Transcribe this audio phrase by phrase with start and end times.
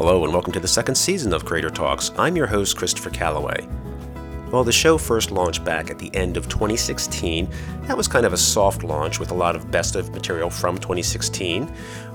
[0.00, 2.10] Hello, and welcome to the second season of Creator Talks.
[2.16, 3.68] I'm your host, Christopher Calloway.
[4.50, 7.46] Well, the show first launched back at the end of 2016.
[7.82, 10.78] That was kind of a soft launch with a lot of best of material from
[10.78, 11.66] 2016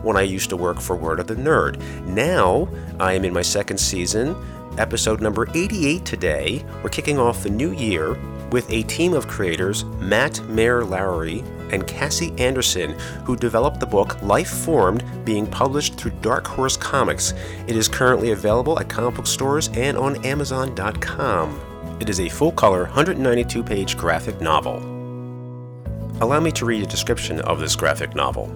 [0.01, 1.79] when I used to work for Word of the Nerd.
[2.07, 2.67] Now,
[2.99, 4.35] I am in my second season,
[4.79, 6.65] episode number 88 today.
[6.81, 8.17] We're kicking off the new year
[8.49, 11.43] with a team of creators Matt Mayer Lowry
[11.75, 17.33] and Cassie Anderson, who developed the book Lifeformed, being published through Dark Horse Comics.
[17.67, 21.97] It is currently available at comic book stores and on Amazon.com.
[21.99, 24.77] It is a full color, 192 page graphic novel.
[26.21, 28.49] Allow me to read a description of this graphic novel.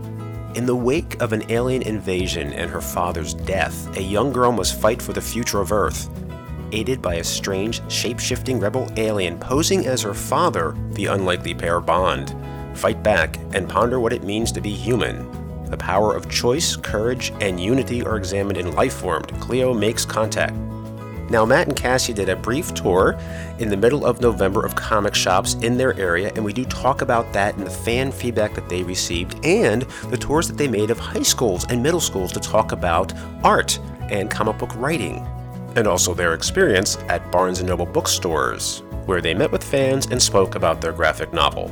[0.56, 4.80] In the wake of an alien invasion and her father's death, a young girl must
[4.80, 6.10] fight for the future of Earth.
[6.72, 11.80] Aided by a strange, shape shifting rebel alien posing as her father, the unlikely pair
[11.80, 12.34] bond
[12.80, 15.28] fight back, and ponder what it means to be human.
[15.70, 19.40] The power of choice, courage, and unity are examined in Lifeformed.
[19.40, 20.56] Cleo makes contact.
[21.30, 23.16] Now, Matt and Cassie did a brief tour
[23.60, 27.04] in the middle of November of comic shops in their area, and we do talk
[27.04, 30.90] about that and the fan feedback that they received, and the tours that they made
[30.90, 33.14] of high schools and middle schools to talk about
[33.44, 33.78] art
[34.10, 35.28] and comic book writing,
[35.76, 40.20] and also their experience at Barnes & Noble bookstores, where they met with fans and
[40.20, 41.72] spoke about their graphic novel.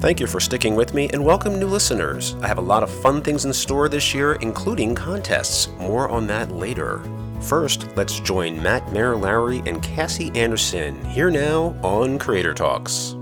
[0.00, 2.34] Thank you for sticking with me and welcome new listeners.
[2.40, 5.68] I have a lot of fun things in store this year, including contests.
[5.78, 7.02] More on that later.
[7.42, 13.12] First, let's join Matt Lowry and Cassie Anderson here now on Creator Talks.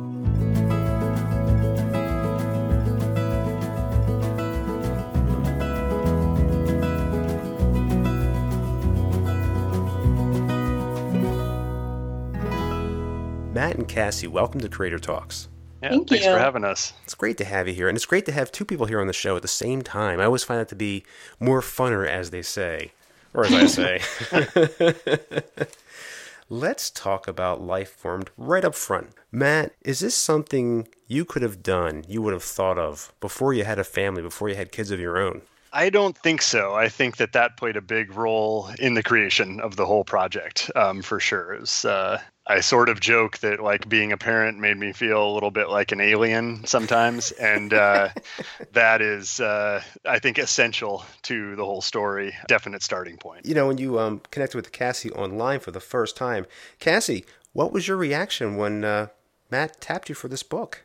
[13.52, 15.48] Matt and Cassie, welcome to Creator Talks.
[15.82, 16.32] Yeah, Thank thanks you.
[16.32, 16.92] for having us.
[17.04, 19.06] It's great to have you here, and it's great to have two people here on
[19.06, 20.20] the show at the same time.
[20.20, 21.04] I always find that to be
[21.38, 22.92] more funner, as they say,
[23.32, 25.32] or as I say.
[26.50, 29.10] Let's talk about Lifeformed right up front.
[29.30, 33.64] Matt, is this something you could have done, you would have thought of before you
[33.64, 35.42] had a family, before you had kids of your own?
[35.72, 36.74] I don't think so.
[36.74, 40.70] I think that that played a big role in the creation of the whole project,
[40.74, 41.52] um, for sure.
[41.52, 45.22] It was, uh, I sort of joke that like being a parent made me feel
[45.22, 48.08] a little bit like an alien sometimes, and uh,
[48.72, 52.34] that is, uh, I think, essential to the whole story.
[52.46, 53.44] Definite starting point.
[53.44, 56.46] You know, when you um, connected with Cassie online for the first time,
[56.78, 59.08] Cassie, what was your reaction when uh,
[59.50, 60.84] Matt tapped you for this book?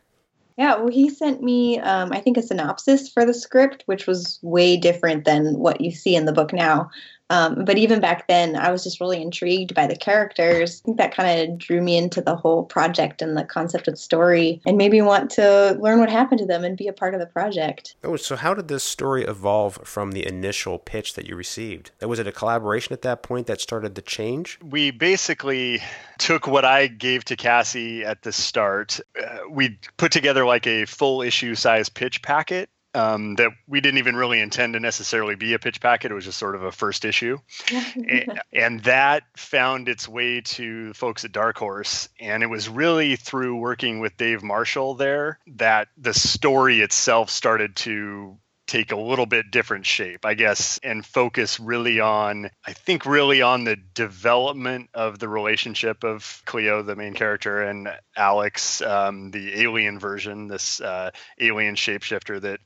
[0.58, 4.38] Yeah, well, he sent me, um, I think, a synopsis for the script, which was
[4.44, 6.92] way different than what you see in the book now.
[7.34, 10.82] Um, but even back then, I was just really intrigued by the characters.
[10.84, 13.96] I think that kind of drew me into the whole project and the concept of
[13.96, 16.94] the story, and made me want to learn what happened to them and be a
[16.94, 17.96] part of the project.
[18.04, 21.90] Oh, so how did this story evolve from the initial pitch that you received?
[22.02, 24.60] Was it a collaboration at that point that started the change?
[24.64, 25.82] We basically
[26.20, 29.00] took what I gave to Cassie at the start.
[29.20, 33.98] Uh, we put together like a full issue size pitch packet um, that we didn't
[33.98, 36.12] even really intend to necessarily be a pitch packet.
[36.12, 37.38] It was just sort of a first issue.
[37.96, 42.10] and, and that found its way to folks at Dark Horse.
[42.20, 47.76] And it was really through working with Dave Marshall there that the story itself started
[47.78, 53.06] to take a little bit different shape, I guess, and focus really on, I think,
[53.06, 59.32] really on the development of the relationship of Cleo, the main character, and Alex, um,
[59.32, 62.62] the alien version, this uh, alien shapeshifter that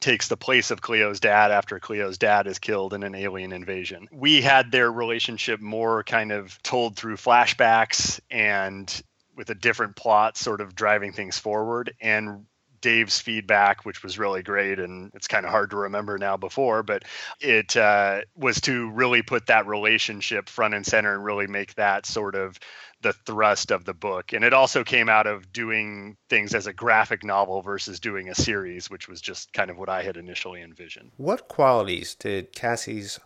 [0.00, 4.08] takes the place of Cleo's dad after Cleo's dad is killed in an alien invasion.
[4.10, 9.02] We had their relationship more kind of told through flashbacks and
[9.36, 12.46] with a different plot sort of driving things forward and
[12.80, 16.82] Dave's feedback, which was really great, and it's kind of hard to remember now before,
[16.82, 17.04] but
[17.40, 22.06] it uh, was to really put that relationship front and center and really make that
[22.06, 22.58] sort of
[23.02, 24.32] the thrust of the book.
[24.32, 28.34] And it also came out of doing things as a graphic novel versus doing a
[28.34, 31.12] series, which was just kind of what I had initially envisioned.
[31.16, 33.18] What qualities did Cassie's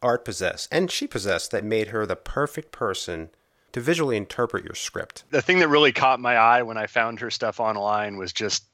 [0.00, 3.30] art possess, and she possessed, that made her the perfect person
[3.72, 5.24] to visually interpret your script?
[5.30, 8.64] The thing that really caught my eye when I found her stuff online was just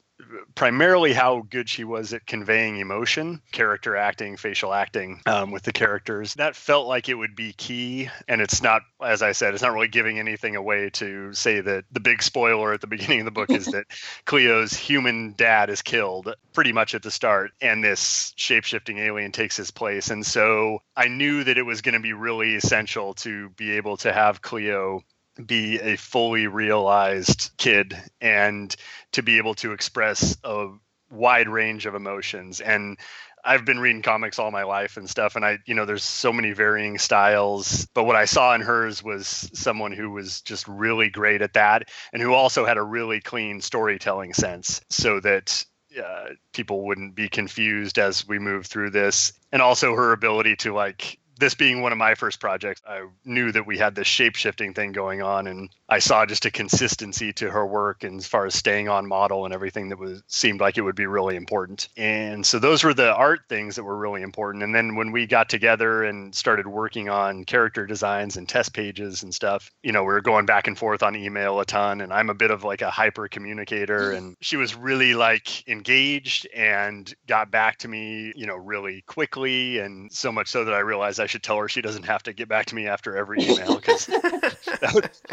[0.55, 5.72] primarily how good she was at conveying emotion, character acting, facial acting um, with the
[5.72, 6.34] characters.
[6.34, 8.08] That felt like it would be key.
[8.28, 11.84] And it's not, as I said, it's not really giving anything away to say that
[11.90, 13.87] the big spoiler at the beginning of the book is that
[14.25, 19.32] Cleo's human dad is killed pretty much at the start, and this shape shifting alien
[19.32, 20.10] takes his place.
[20.10, 23.96] And so I knew that it was going to be really essential to be able
[23.99, 25.02] to have Cleo
[25.44, 28.75] be a fully realized kid and
[29.12, 30.69] to be able to express a
[31.10, 32.98] wide range of emotions and
[33.44, 36.32] I've been reading comics all my life and stuff, and I, you know, there's so
[36.32, 37.86] many varying styles.
[37.92, 41.90] But what I saw in hers was someone who was just really great at that,
[42.12, 45.64] and who also had a really clean storytelling sense, so that
[46.02, 50.72] uh, people wouldn't be confused as we move through this, and also her ability to
[50.72, 54.36] like this being one of my first projects, I knew that we had this shape
[54.36, 58.26] shifting thing going on, and I saw just a consistency to her work and as
[58.26, 61.36] far as staying on model and everything that was seemed like it would be really
[61.36, 61.88] important.
[61.96, 64.64] And so those were the art things that were really important.
[64.64, 69.22] And then when we got together and started working on character designs and test pages
[69.22, 72.00] and stuff, you know, we were going back and forth on email a ton.
[72.00, 74.16] And I'm a bit of like a hyper communicator, mm-hmm.
[74.16, 79.78] and she was really like engaged and got back to me, you know, really quickly,
[79.78, 82.32] and so much so that I realized I should tell her she doesn't have to
[82.32, 84.08] get back to me after every email because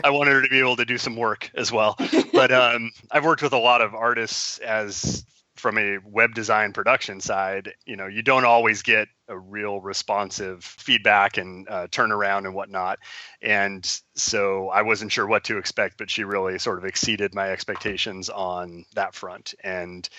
[0.04, 1.96] I wanted her to be able to do some work as well.
[2.34, 5.26] But um, I've worked with a lot of artists as
[5.62, 10.64] from a web design production side, you know, you don't always get a real responsive
[10.64, 12.98] feedback and uh, turnaround and whatnot.
[13.44, 13.86] And
[14.16, 18.30] so I wasn't sure what to expect, but she really sort of exceeded my expectations
[18.30, 19.54] on that front.
[19.64, 20.10] And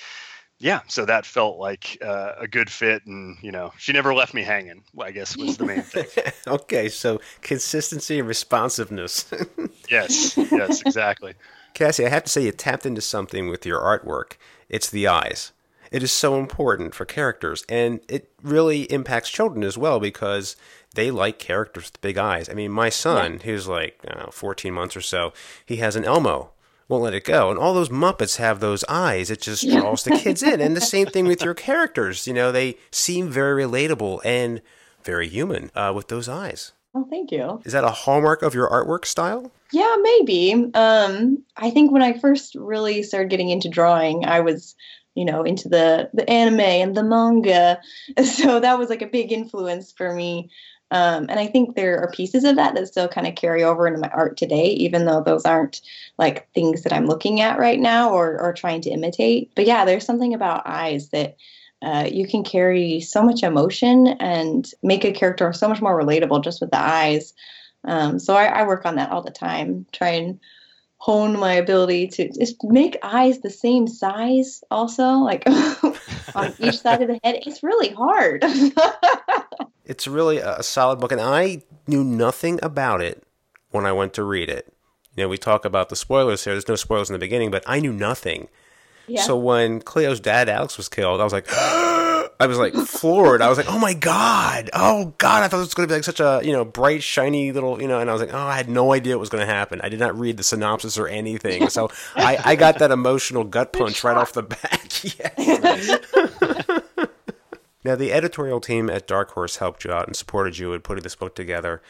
[0.63, 4.33] yeah, so that felt like uh, a good fit, and you know, she never left
[4.33, 4.85] me hanging.
[4.97, 6.07] I guess was the main thing.
[6.47, 9.29] okay, so consistency and responsiveness.
[9.91, 11.35] yes, yes, exactly.
[11.75, 14.35] Cassie, I have to say you tapped into something with your artwork.
[14.69, 15.51] It's the eyes.
[15.91, 20.55] It is so important for characters, and it really impacts children as well because
[20.95, 22.49] they like characters with big eyes.
[22.49, 23.39] I mean, my son, yeah.
[23.47, 25.33] who's like know, 14 months or so,
[25.67, 26.52] he has an Elmo
[26.93, 27.51] won't let it go.
[27.51, 29.31] And all those Muppets have those eyes.
[29.31, 30.61] It just draws the kids in.
[30.61, 32.27] And the same thing with your characters.
[32.27, 34.61] You know, they seem very relatable and
[35.03, 36.73] very human uh, with those eyes.
[36.95, 37.63] Oh, thank you.
[37.65, 39.51] Is that a hallmark of your artwork style?
[39.73, 40.71] Yeah, maybe.
[40.75, 44.75] Um, I think when I first really started getting into drawing, I was,
[45.15, 47.81] you know, into the the anime and the manga,
[48.23, 50.51] so that was like a big influence for me.
[50.93, 53.87] Um, and I think there are pieces of that that still kind of carry over
[53.87, 55.81] into my art today, even though those aren't
[56.19, 59.51] like things that I'm looking at right now or, or trying to imitate.
[59.57, 61.37] But yeah, there's something about eyes that
[61.81, 66.45] uh, you can carry so much emotion and make a character so much more relatable
[66.45, 67.33] just with the eyes.
[67.85, 70.41] Um, so I, I work on that all the time, try and
[70.99, 75.43] hone my ability to just make eyes the same size also like
[76.37, 78.45] on each side of the head it's really hard
[79.93, 83.23] it's really a solid book and i knew nothing about it
[83.71, 84.73] when i went to read it
[85.15, 87.63] you know we talk about the spoilers here there's no spoilers in the beginning but
[87.67, 88.49] i knew nothing
[89.07, 89.21] yeah.
[89.21, 91.47] so when cleo's dad alex was killed i was like
[92.41, 93.41] I was like floored.
[93.41, 94.69] I was like, "Oh my god!
[94.73, 97.01] Oh god!" I thought it was going to be like such a you know bright,
[97.01, 98.01] shiny little you know.
[98.01, 99.81] And I was like, "Oh, I had no idea what was going to happen.
[99.81, 103.73] I did not read the synopsis or anything." So I, I got that emotional gut
[103.73, 105.05] punch right off the back.
[105.05, 105.99] yes.
[107.85, 111.03] now the editorial team at Dark Horse helped you out and supported you in putting
[111.03, 111.83] this book together.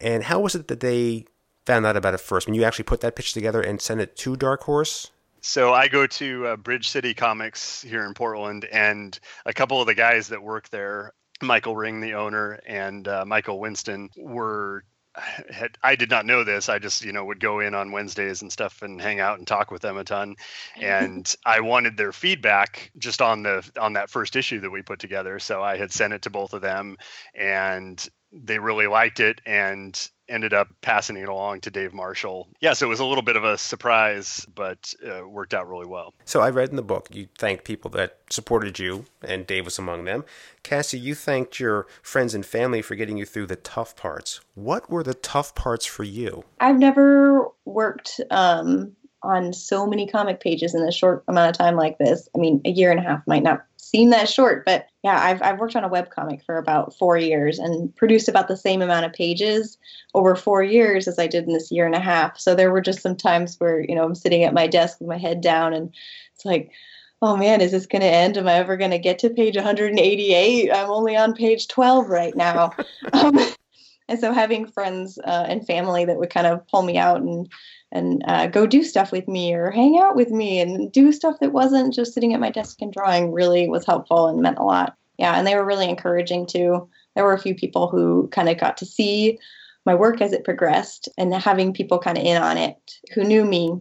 [0.00, 1.26] And how was it that they
[1.66, 2.46] found out about it first?
[2.46, 5.10] When you actually put that pitch together and sent it to Dark Horse?
[5.40, 9.88] So I go to uh, Bridge City Comics here in Portland, and a couple of
[9.88, 15.76] the guys that work there, Michael Ring, the owner, and uh, Michael Winston, were had
[15.82, 16.68] I did not know this.
[16.68, 19.46] I just you know would go in on Wednesdays and stuff and hang out and
[19.46, 20.36] talk with them a ton.
[20.80, 24.98] And I wanted their feedback just on the on that first issue that we put
[24.98, 25.38] together.
[25.38, 26.96] So I had sent it to both of them,
[27.34, 32.48] and they really liked it and ended up passing it along to Dave Marshall.
[32.60, 35.86] Yeah, so it was a little bit of a surprise, but uh, worked out really
[35.86, 36.14] well.
[36.24, 39.78] So I read in the book you thanked people that supported you, and Dave was
[39.78, 40.24] among them.
[40.62, 44.40] Cassie, you thanked your friends and family for getting you through the tough parts.
[44.54, 46.44] What were the tough parts for you?
[46.60, 51.76] I've never worked um, on so many comic pages in a short amount of time
[51.76, 52.28] like this.
[52.34, 55.42] I mean, a year and a half might not seem that short, but yeah, I've,
[55.42, 58.80] I've worked on a web comic for about four years and produced about the same
[58.80, 59.76] amount of pages
[60.14, 62.38] over four years as I did in this year and a half.
[62.38, 65.08] So there were just some times where, you know, I'm sitting at my desk with
[65.08, 65.92] my head down and
[66.34, 66.72] it's like,
[67.20, 68.36] oh man, is this going to end?
[68.36, 70.72] Am I ever going to get to page 188?
[70.72, 72.72] I'm only on page 12 right now.
[73.12, 73.38] um,
[74.08, 77.48] and so having friends uh, and family that would kind of pull me out and
[77.92, 81.36] and uh, go do stuff with me or hang out with me and do stuff
[81.40, 84.64] that wasn't just sitting at my desk and drawing really was helpful and meant a
[84.64, 84.96] lot.
[85.18, 86.88] Yeah, and they were really encouraging too.
[87.14, 89.38] There were a few people who kind of got to see
[89.84, 92.76] my work as it progressed and having people kind of in on it
[93.14, 93.78] who knew me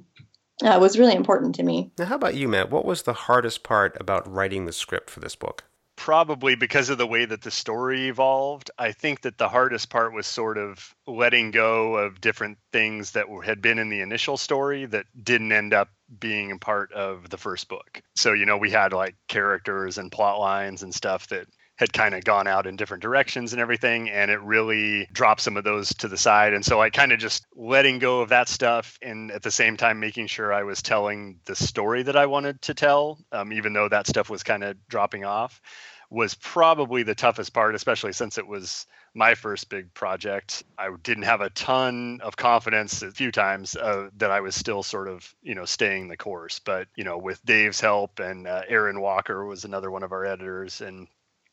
[0.63, 1.91] uh, was really important to me.
[1.97, 2.69] Now, how about you, Matt?
[2.69, 5.63] What was the hardest part about writing the script for this book?
[6.01, 10.13] Probably because of the way that the story evolved, I think that the hardest part
[10.13, 14.87] was sort of letting go of different things that had been in the initial story
[14.87, 15.89] that didn't end up
[16.19, 18.01] being a part of the first book.
[18.15, 22.13] So, you know, we had like characters and plot lines and stuff that had kind
[22.13, 25.93] of gone out in different directions and everything and it really dropped some of those
[25.95, 26.53] to the side.
[26.53, 29.77] And so i kind of just letting go of that stuff and at the same
[29.77, 33.73] time making sure i was telling the story that i wanted to tell um, even
[33.73, 35.61] though that stuff was kind of dropping off
[36.09, 40.63] was probably the toughest part especially since it was my first big project.
[40.77, 44.83] I didn't have a ton of confidence a few times uh, that i was still
[44.83, 46.59] sort of you know staying the course.
[46.59, 50.25] But you know with dave's help and uh, aaron walker was another one of our
[50.25, 51.07] editors and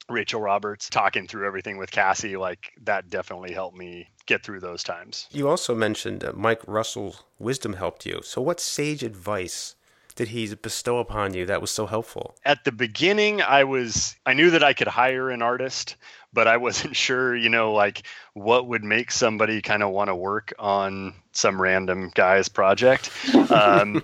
[0.08, 4.82] Rachel Roberts talking through everything with Cassie, like that definitely helped me get through those
[4.82, 5.26] times.
[5.32, 8.20] You also mentioned uh, Mike Russell's wisdom helped you.
[8.22, 9.74] So, what sage advice
[10.14, 12.34] did he bestow upon you that was so helpful?
[12.44, 15.94] At the beginning, I was, I knew that I could hire an artist,
[16.32, 18.02] but I wasn't sure, you know, like
[18.34, 23.10] what would make somebody kind of want to work on some random guy's project.
[23.50, 24.02] Um,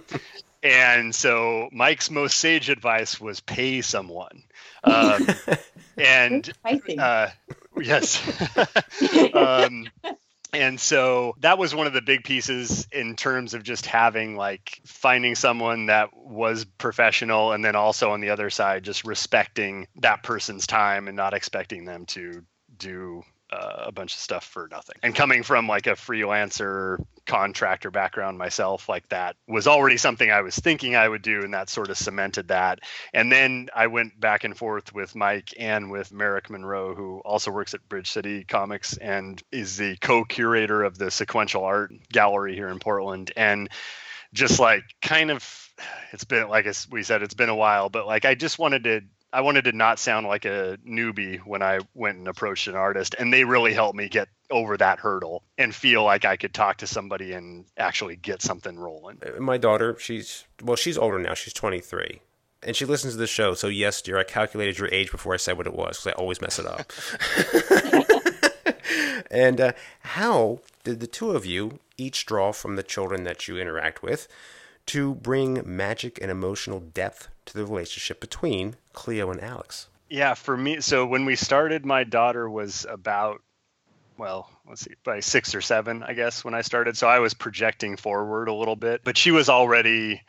[0.62, 4.42] and so Mike's most sage advice was pay someone.
[4.82, 5.28] Um,
[5.96, 6.50] and
[6.98, 7.28] uh,
[7.80, 8.22] yes.
[9.34, 9.88] um,
[10.54, 14.80] and so that was one of the big pieces in terms of just having like
[14.84, 20.22] finding someone that was professional and then also on the other side just respecting that
[20.22, 22.44] person's time and not expecting them to
[22.78, 23.22] do
[23.54, 24.96] uh, a bunch of stuff for nothing.
[25.02, 30.40] And coming from like a freelancer contractor background myself, like that was already something I
[30.40, 32.80] was thinking I would do, and that sort of cemented that.
[33.12, 37.50] And then I went back and forth with Mike and with Merrick Monroe, who also
[37.50, 42.68] works at Bridge City Comics and is the co-curator of the Sequential Art Gallery here
[42.68, 43.68] in Portland, and
[44.32, 45.70] just like kind of
[46.12, 49.00] it's been like we said it's been a while but like i just wanted to
[49.34, 53.16] I wanted to not sound like a newbie when I went and approached an artist,
[53.18, 56.76] and they really helped me get over that hurdle and feel like I could talk
[56.78, 59.18] to somebody and actually get something rolling.
[59.26, 61.34] Uh, my daughter, she's well, she's older now.
[61.34, 62.20] She's 23,
[62.62, 63.54] and she listens to the show.
[63.54, 66.12] So yes, dear, I calculated your age before I said what it was because I
[66.12, 66.92] always mess it up.
[69.32, 73.58] and uh, how did the two of you each draw from the children that you
[73.58, 74.28] interact with
[74.86, 79.88] to bring magic and emotional depth to the relationship between Cleo and Alex?
[80.08, 83.40] Yeah, for me, so when we started, my daughter was about,
[84.18, 86.96] well, let's see, by six or seven, I guess, when I started.
[86.96, 90.22] So I was projecting forward a little bit, but she was already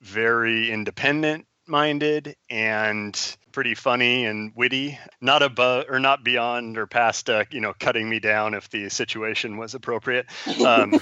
[0.00, 7.28] very independent minded and pretty funny and witty not above or not beyond or past
[7.30, 10.26] uh, you know cutting me down if the situation was appropriate
[10.64, 11.00] um,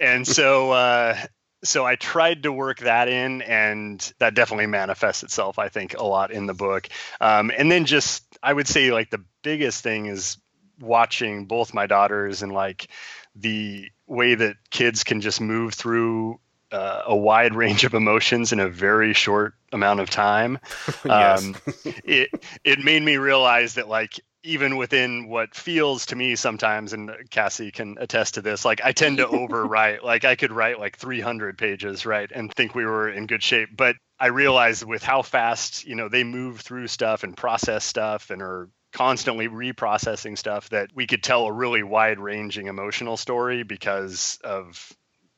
[0.00, 1.16] and so uh,
[1.64, 6.04] so I tried to work that in, and that definitely manifests itself, I think, a
[6.04, 6.88] lot in the book.
[7.20, 10.38] Um, and then just, I would say, like the biggest thing is
[10.80, 12.88] watching both my daughters and like
[13.34, 16.38] the way that kids can just move through
[16.70, 20.58] uh, a wide range of emotions in a very short amount of time.
[21.04, 22.30] um, it
[22.64, 27.70] it made me realize that like even within what feels to me sometimes and cassie
[27.70, 31.58] can attest to this like i tend to overwrite like i could write like 300
[31.58, 35.84] pages right and think we were in good shape but i realized with how fast
[35.86, 40.90] you know they move through stuff and process stuff and are constantly reprocessing stuff that
[40.94, 44.92] we could tell a really wide ranging emotional story because of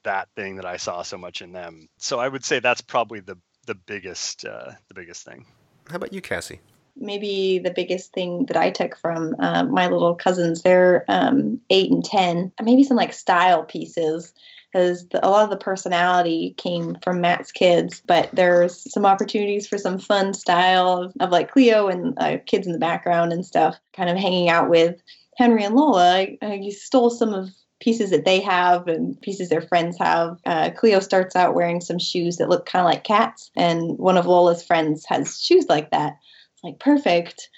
[0.05, 1.89] that thing that i saw so much in them.
[1.99, 5.47] So i would say that's probably the the biggest uh, the biggest thing.
[5.89, 6.61] How about you cassie
[6.97, 11.91] maybe the biggest thing that I took from uh, my little cousins, they're um, eight
[11.91, 14.33] and 10, maybe some like style pieces.
[14.73, 19.79] Because a lot of the personality came from Matt's kids, but there's some opportunities for
[19.79, 23.77] some fun style of, of like Cleo and uh, kids in the background and stuff,
[23.93, 25.03] kind of hanging out with
[25.37, 26.25] Henry and Lola.
[26.41, 30.39] Uh, you stole some of pieces that they have and pieces their friends have.
[30.47, 34.17] Uh, Cleo starts out wearing some shoes that look kind of like cats, and one
[34.17, 36.19] of Lola's friends has shoes like that
[36.63, 37.49] like, perfect.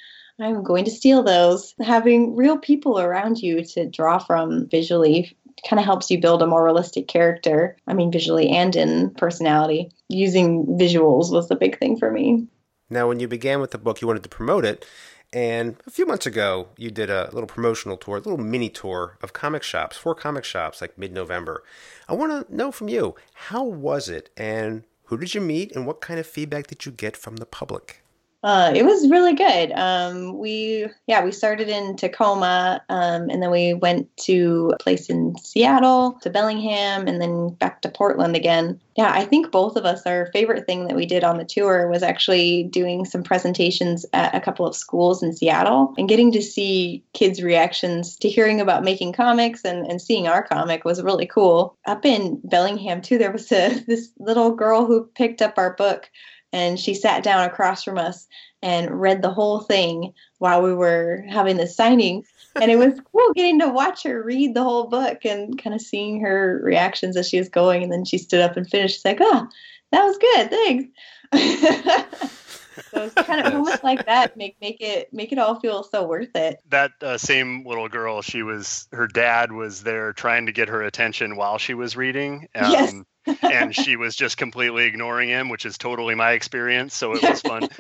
[0.41, 1.75] I'm going to steal those.
[1.81, 5.37] Having real people around you to draw from visually
[5.69, 7.77] kind of helps you build a more realistic character.
[7.87, 9.93] I mean, visually and in personality.
[10.09, 12.47] Using visuals was the big thing for me.
[12.91, 14.85] Now, when you began with the book, you wanted to promote it.
[15.33, 19.17] And a few months ago, you did a little promotional tour, a little mini tour
[19.23, 21.65] of comic shops, four comic shops, like mid November.
[22.07, 24.29] I want to know from you, how was it?
[24.37, 25.75] And who did you meet?
[25.75, 28.02] And what kind of feedback did you get from the public?
[28.43, 29.71] Uh, it was really good.
[29.73, 35.09] Um, we yeah we started in Tacoma, um, and then we went to a place
[35.09, 38.81] in Seattle, to Bellingham, and then back to Portland again.
[38.97, 41.89] Yeah, I think both of us our favorite thing that we did on the tour
[41.89, 46.43] was actually doing some presentations at a couple of schools in Seattle and getting to
[46.43, 51.27] see kids' reactions to hearing about making comics and, and seeing our comic was really
[51.27, 51.77] cool.
[51.87, 56.11] Up in Bellingham too, there was a this little girl who picked up our book
[56.53, 58.27] and she sat down across from us
[58.63, 62.25] and read the whole thing while we were having the signing.
[62.61, 65.81] And it was cool getting to watch her read the whole book and kind of
[65.81, 67.83] seeing her reactions as she was going.
[67.83, 68.97] And then she stood up and finished.
[68.97, 69.49] She's like, oh,
[69.91, 70.51] that was good.
[70.51, 70.89] Thanks.
[72.91, 76.07] so it's kind of almost like that make make it make it all feel so
[76.07, 80.53] worth it that uh, same little girl she was her dad was there trying to
[80.53, 82.95] get her attention while she was reading um, yes.
[83.43, 86.95] And she was just completely ignoring him which is totally my experience.
[86.95, 87.69] So it was fun.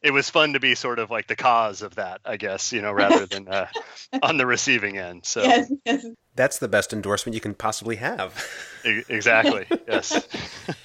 [0.00, 2.80] It was fun to be sort of like the cause of that i guess you
[2.80, 3.66] know rather than uh,
[4.22, 5.24] on the receiving end.
[5.26, 6.06] So yes, yes.
[6.34, 8.44] that's the best endorsement you can possibly have.
[8.84, 9.66] Exactly.
[9.86, 10.26] Yes.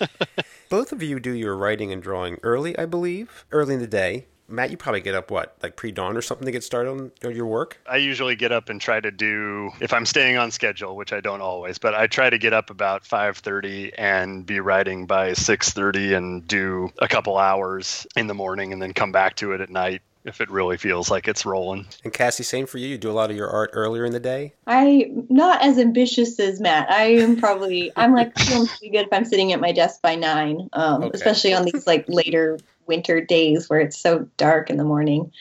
[0.69, 4.27] Both of you do your writing and drawing early, I believe, early in the day.
[4.53, 7.11] Matt, you probably get up what, like pre dawn or something to get started on
[7.21, 7.79] your work?
[7.87, 11.21] I usually get up and try to do if I'm staying on schedule, which I
[11.21, 16.15] don't always, but I try to get up about 5:30 and be writing by 6:30
[16.15, 19.71] and do a couple hours in the morning and then come back to it at
[19.71, 21.85] night if it really feels like it's rolling.
[22.03, 22.87] And Cassie, same for you.
[22.87, 24.53] You do a lot of your art earlier in the day.
[24.67, 26.89] I'm not as ambitious as Matt.
[26.89, 30.15] I am probably I'm like feeling pretty good if I'm sitting at my desk by
[30.15, 31.11] nine, um, okay.
[31.13, 35.31] especially on these like later winter days where it's so dark in the morning.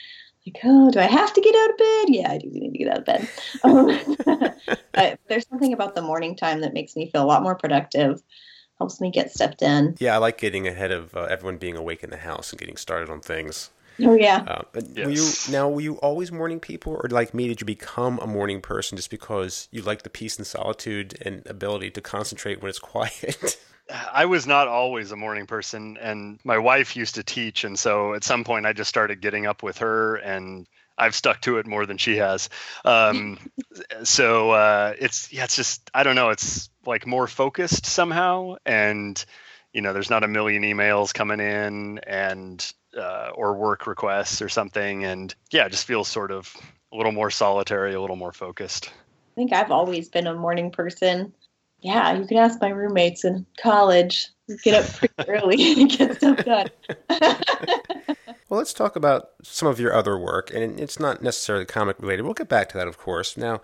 [0.45, 2.05] Like, oh, do I have to get out of bed?
[2.09, 3.29] Yeah, I do need to get out of bed.
[3.63, 4.17] Um,
[4.93, 8.21] but there's something about the morning time that makes me feel a lot more productive
[8.77, 9.95] helps me get stuff done.
[9.99, 12.75] Yeah, I like getting ahead of uh, everyone being awake in the house and getting
[12.75, 13.69] started on things.
[14.01, 14.43] Oh yeah.
[14.47, 15.05] Uh, yes.
[15.05, 15.69] Were you now?
[15.69, 19.11] Were you always morning people, or like me, did you become a morning person just
[19.11, 23.57] because you like the peace and solitude and ability to concentrate when it's quiet?
[23.91, 28.13] I was not always a morning person, and my wife used to teach, and so
[28.13, 31.67] at some point I just started getting up with her, and I've stuck to it
[31.67, 32.49] more than she has.
[32.85, 33.39] Um,
[34.03, 39.23] so uh, it's yeah, it's just I don't know, it's like more focused somehow, and
[39.73, 44.49] you know, there's not a million emails coming in, and uh, or work requests or
[44.49, 45.03] something.
[45.03, 46.55] And yeah, it just feels sort of
[46.93, 48.91] a little more solitary, a little more focused.
[49.33, 51.33] I think I've always been a morning person.
[51.83, 54.29] Yeah, you can ask my roommates in college.
[54.63, 56.67] Get up pretty early and get stuff done.
[58.49, 62.23] well, let's talk about some of your other work, and it's not necessarily comic related.
[62.23, 63.35] We'll get back to that, of course.
[63.35, 63.61] Now,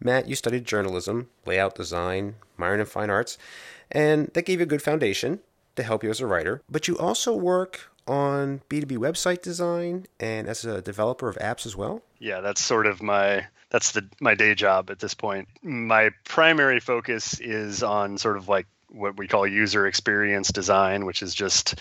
[0.00, 3.36] Matt, you studied journalism, layout design, minor and fine arts,
[3.92, 5.40] and that gave you a good foundation
[5.76, 6.62] to help you as a writer.
[6.70, 11.76] But you also work on B2B website design and as a developer of apps as
[11.76, 12.02] well?
[12.18, 15.48] Yeah, that's sort of my that's the my day job at this point.
[15.62, 21.22] My primary focus is on sort of like what we call user experience design, which
[21.22, 21.74] is just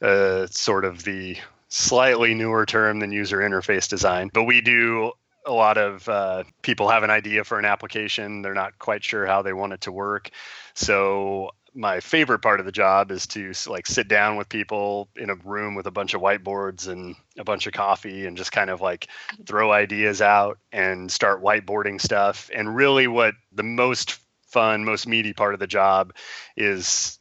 [0.00, 1.36] uh, sort of the
[1.68, 4.30] slightly newer term than user interface design.
[4.32, 5.12] But we do
[5.46, 9.26] a lot of uh, people have an idea for an application, they're not quite sure
[9.26, 10.30] how they want it to work.
[10.74, 15.30] So my favorite part of the job is to like sit down with people in
[15.30, 18.70] a room with a bunch of whiteboards and a bunch of coffee and just kind
[18.70, 19.08] of like
[19.44, 22.50] throw ideas out and start whiteboarding stuff.
[22.54, 26.14] And really what the most fun most meaty part of the job
[26.56, 27.18] is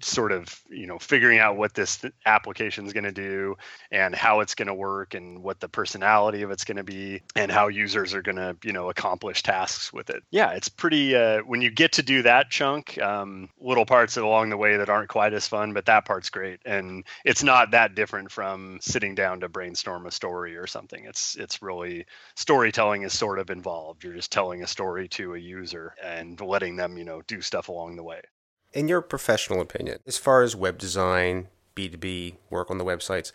[0.00, 3.56] sort of you know figuring out what this application is going to do
[3.90, 7.22] and how it's going to work and what the personality of it's going to be
[7.34, 10.22] and how users are going to you know accomplish tasks with it.
[10.30, 14.50] Yeah it's pretty uh, when you get to do that chunk um, little parts along
[14.50, 16.60] the way that aren't quite as fun but that part's great.
[16.64, 21.04] And it's not that different from sitting down to brainstorm a story or something.
[21.04, 24.04] It's it's really storytelling is sort of involved.
[24.04, 27.68] You're just telling a story to a user and letting them you know do stuff
[27.68, 28.20] along the way
[28.76, 33.32] in your professional opinion, as far as web design, B2B work on the websites,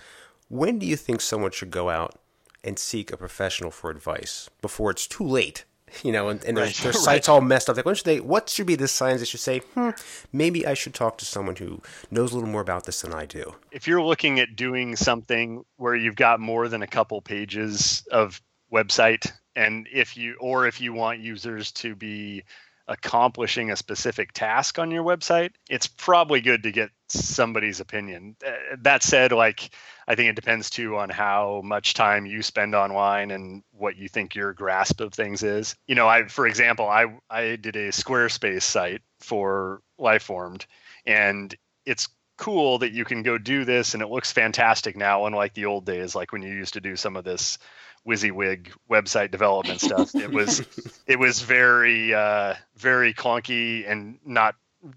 [0.50, 2.20] when do you think someone should go out
[2.64, 5.66] and seek a professional for advice before it's too late?
[6.04, 6.74] You know, and, and right.
[6.74, 7.76] their, their sites all messed up.
[7.76, 8.22] Like, when should they?
[8.22, 9.60] What should be the signs they should say?
[9.74, 9.90] Hmm,
[10.32, 13.26] maybe I should talk to someone who knows a little more about this than I
[13.26, 13.56] do.
[13.72, 18.42] If you're looking at doing something where you've got more than a couple pages of
[18.72, 22.46] website, and if you or if you want users to be
[22.92, 28.36] accomplishing a specific task on your website, it's probably good to get somebody's opinion.
[28.46, 29.72] Uh, that said, like
[30.08, 34.10] I think it depends too on how much time you spend online and what you
[34.10, 35.76] think your grasp of things is.
[35.88, 40.66] You know, I for example, I I did a Squarespace site for Lifeformed
[41.06, 45.54] and it's cool that you can go do this and it looks fantastic now unlike
[45.54, 47.60] the old days like when you used to do some of this
[48.08, 50.16] WYSIWYG website development stuff.
[50.16, 50.64] It was
[51.08, 54.56] it was very uh, very clunky and not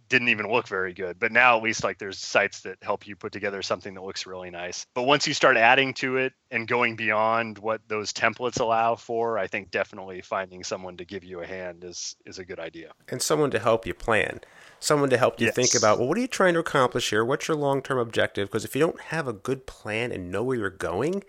[0.09, 1.19] didn't even look very good.
[1.19, 4.27] But now at least like there's sites that help you put together something that looks
[4.27, 4.87] really nice.
[4.95, 9.39] But once you start adding to it and going beyond what those templates allow for,
[9.39, 12.93] I think definitely finding someone to give you a hand is is a good idea.
[13.09, 14.41] And someone to help you plan.
[14.81, 15.55] Someone to help you yes.
[15.55, 17.25] think about, well, what are you trying to accomplish here?
[17.25, 18.49] What's your long-term objective?
[18.49, 21.25] Because if you don't have a good plan and know where you're going,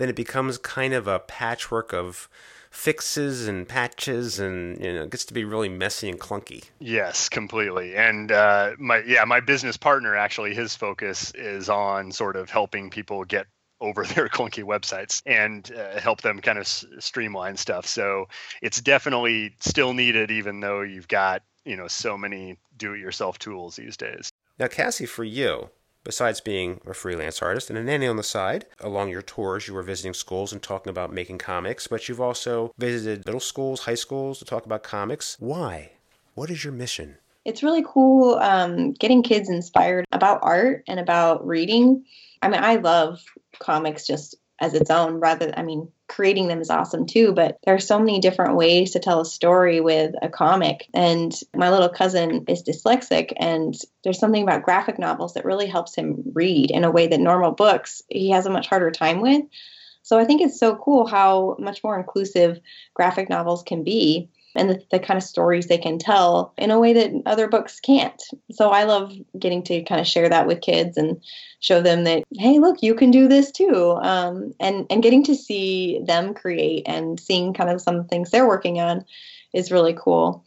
[0.00, 2.26] then it becomes kind of a patchwork of
[2.70, 6.64] fixes and patches and you know it gets to be really messy and clunky.
[6.78, 7.94] Yes completely.
[7.96, 12.88] And uh, my yeah my business partner actually his focus is on sort of helping
[12.88, 13.46] people get
[13.78, 17.86] over their clunky websites and uh, help them kind of s- streamline stuff.
[17.86, 18.26] So
[18.62, 23.38] it's definitely still needed even though you've got you know so many do it yourself
[23.38, 24.30] tools these days.
[24.58, 25.68] Now cassie for you
[26.02, 29.74] Besides being a freelance artist and a nanny on the side, along your tours, you
[29.74, 33.94] were visiting schools and talking about making comics, but you've also visited middle schools, high
[33.94, 35.36] schools to talk about comics.
[35.38, 35.92] Why?
[36.34, 37.18] What is your mission?
[37.44, 42.04] It's really cool um, getting kids inspired about art and about reading.
[42.42, 43.22] I mean, I love
[43.58, 47.74] comics just as its own rather i mean creating them is awesome too but there
[47.74, 50.88] are so many different ways to tell a story with a comic.
[50.92, 55.94] And my little cousin is dyslexic and there's something about graphic novels that really helps
[55.94, 59.42] him read in a way that normal books he has a much harder time with.
[60.02, 62.58] So i think it's so cool how much more inclusive
[62.94, 66.78] graphic novels can be and the, the, kind of stories they can tell in a
[66.78, 68.20] way that other books can't.
[68.50, 71.22] So I love getting to kind of share that with kids and
[71.60, 75.34] show them that hey, look, you can do this too, um, and and getting to
[75.34, 79.04] see them create and seeing kind of some things they're working on
[79.52, 80.44] is really cool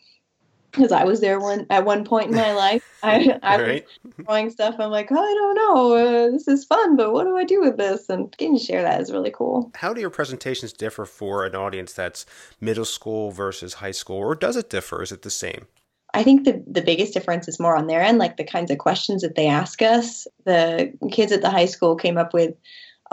[0.74, 2.84] because I was there one at one point in my life.
[3.04, 3.86] I, I right.
[4.04, 4.76] was drawing stuff.
[4.80, 5.94] I'm like, oh, I don't know.
[5.94, 8.10] Uh, this is fun, but what do I do with this?
[8.10, 9.72] And getting to share that is really cool.
[9.76, 12.26] How do your presentations differ for an audience that's
[12.60, 15.02] middle school versus high school, or does it differ?
[15.02, 15.68] Is it the same?
[16.16, 18.78] I think the, the biggest difference is more on their end, like the kinds of
[18.78, 20.28] questions that they ask us.
[20.46, 22.54] The kids at the high school came up with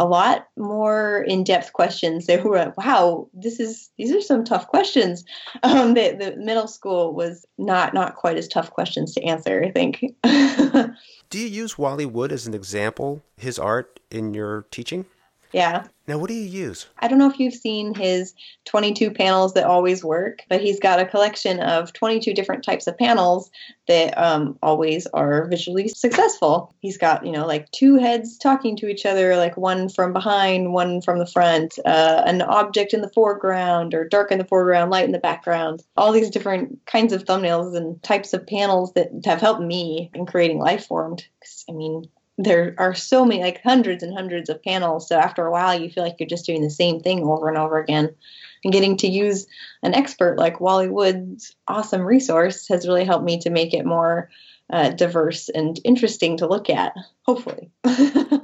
[0.01, 2.27] a lot more in-depth questions.
[2.27, 5.25] They were like, "Wow, this is these are some tough questions."
[5.63, 9.63] Um, the, the middle school was not not quite as tough questions to answer.
[9.63, 10.05] I think.
[11.31, 15.05] Do you use Wally Wood as an example, his art in your teaching?
[15.53, 15.85] Yeah.
[16.07, 16.89] Now, what do you use?
[16.99, 18.35] I don't know if you've seen his
[18.65, 22.99] 22 panels that always work, but he's got a collection of 22 different types of
[22.99, 23.51] panels
[23.87, 26.75] that um, always are visually successful.
[26.81, 30.73] He's got, you know, like two heads talking to each other, like one from behind,
[30.73, 34.91] one from the front, uh, an object in the foreground, or dark in the foreground,
[34.91, 35.83] light in the background.
[35.97, 40.27] All these different kinds of thumbnails and types of panels that have helped me in
[40.27, 41.23] creating Lifeformed.
[41.69, 42.09] I mean,
[42.45, 45.91] there are so many like hundreds and hundreds of panels so after a while you
[45.91, 48.15] feel like you're just doing the same thing over and over again.
[48.63, 49.47] And getting to use
[49.83, 54.31] an expert like wally wood's awesome resource has really helped me to make it more
[54.71, 57.71] uh, diverse and interesting to look at hopefully.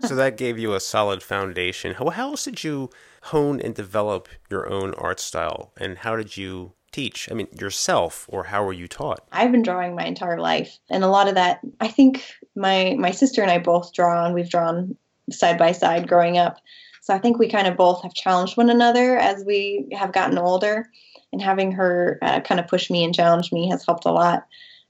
[0.07, 1.95] So that gave you a solid foundation.
[1.95, 2.91] How, how else did you
[3.23, 7.29] hone and develop your own art style and how did you teach?
[7.31, 9.27] I mean, yourself, or how were you taught?
[9.33, 13.11] I've been drawing my entire life, and a lot of that, I think my my
[13.11, 14.97] sister and I both draw, and we've drawn
[15.31, 16.59] side by side growing up.
[17.03, 20.39] So I think we kind of both have challenged one another as we have gotten
[20.39, 20.91] older,
[21.33, 24.47] and having her uh, kind of push me and challenge me has helped a lot.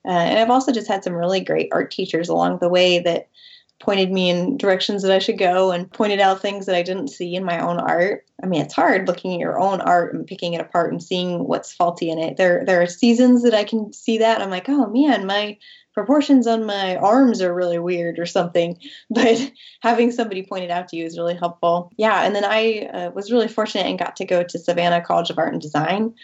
[0.06, 3.28] Uh, and I've also just had some really great art teachers along the way that
[3.79, 7.09] pointed me in directions that I should go and pointed out things that I didn't
[7.09, 8.25] see in my own art.
[8.43, 11.47] I mean, it's hard looking at your own art and picking it apart and seeing
[11.47, 12.37] what's faulty in it.
[12.37, 15.59] There there are seasons that I can see that I'm like, "Oh man, my
[15.93, 18.79] proportions on my arms are really weird or something."
[19.11, 21.93] But having somebody point it out to you is really helpful.
[21.97, 25.31] Yeah, and then I uh, was really fortunate and got to go to Savannah College
[25.31, 26.15] of Art and Design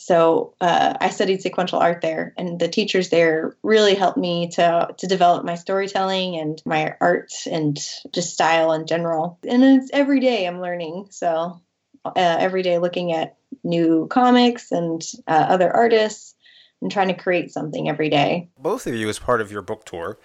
[0.00, 4.94] so uh, I studied sequential art there, and the teachers there really helped me to
[4.96, 7.76] to develop my storytelling and my art and
[8.12, 9.40] just style in general.
[9.46, 11.08] And it's every day I'm learning.
[11.10, 11.60] So
[12.04, 16.36] uh, every day looking at new comics and uh, other artists
[16.80, 18.50] and trying to create something every day.
[18.56, 20.16] Both of you, as part of your book tour,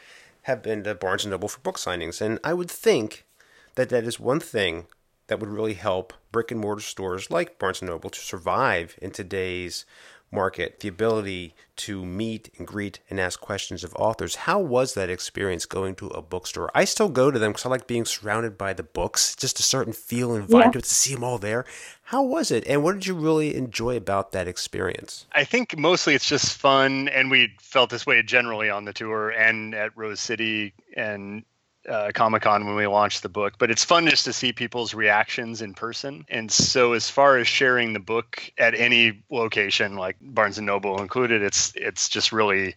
[0.44, 3.26] have been to Barnes and Noble for book signings, and I would think
[3.74, 4.86] that that is one thing
[5.28, 9.12] that would really help brick and mortar stores like Barnes & Noble to survive in
[9.12, 9.86] today's
[10.34, 14.36] market, the ability to meet and greet and ask questions of authors.
[14.36, 16.72] How was that experience going to a bookstore?
[16.74, 19.64] I still go to them because I like being surrounded by the books, just a
[19.64, 20.72] certain feel and vibe yeah.
[20.72, 21.66] to it, to see them all there.
[22.06, 22.66] How was it?
[22.68, 25.26] And what did you really enjoy about that experience?
[25.34, 27.08] I think mostly it's just fun.
[27.10, 31.44] And we felt this way generally on the tour and at Rose City and
[31.88, 34.94] uh, Comic Con when we launched the book, but it's fun just to see people's
[34.94, 36.26] reactions in person.
[36.30, 41.02] And so, as far as sharing the book at any location, like Barnes and Noble
[41.02, 42.76] included, it's it's just really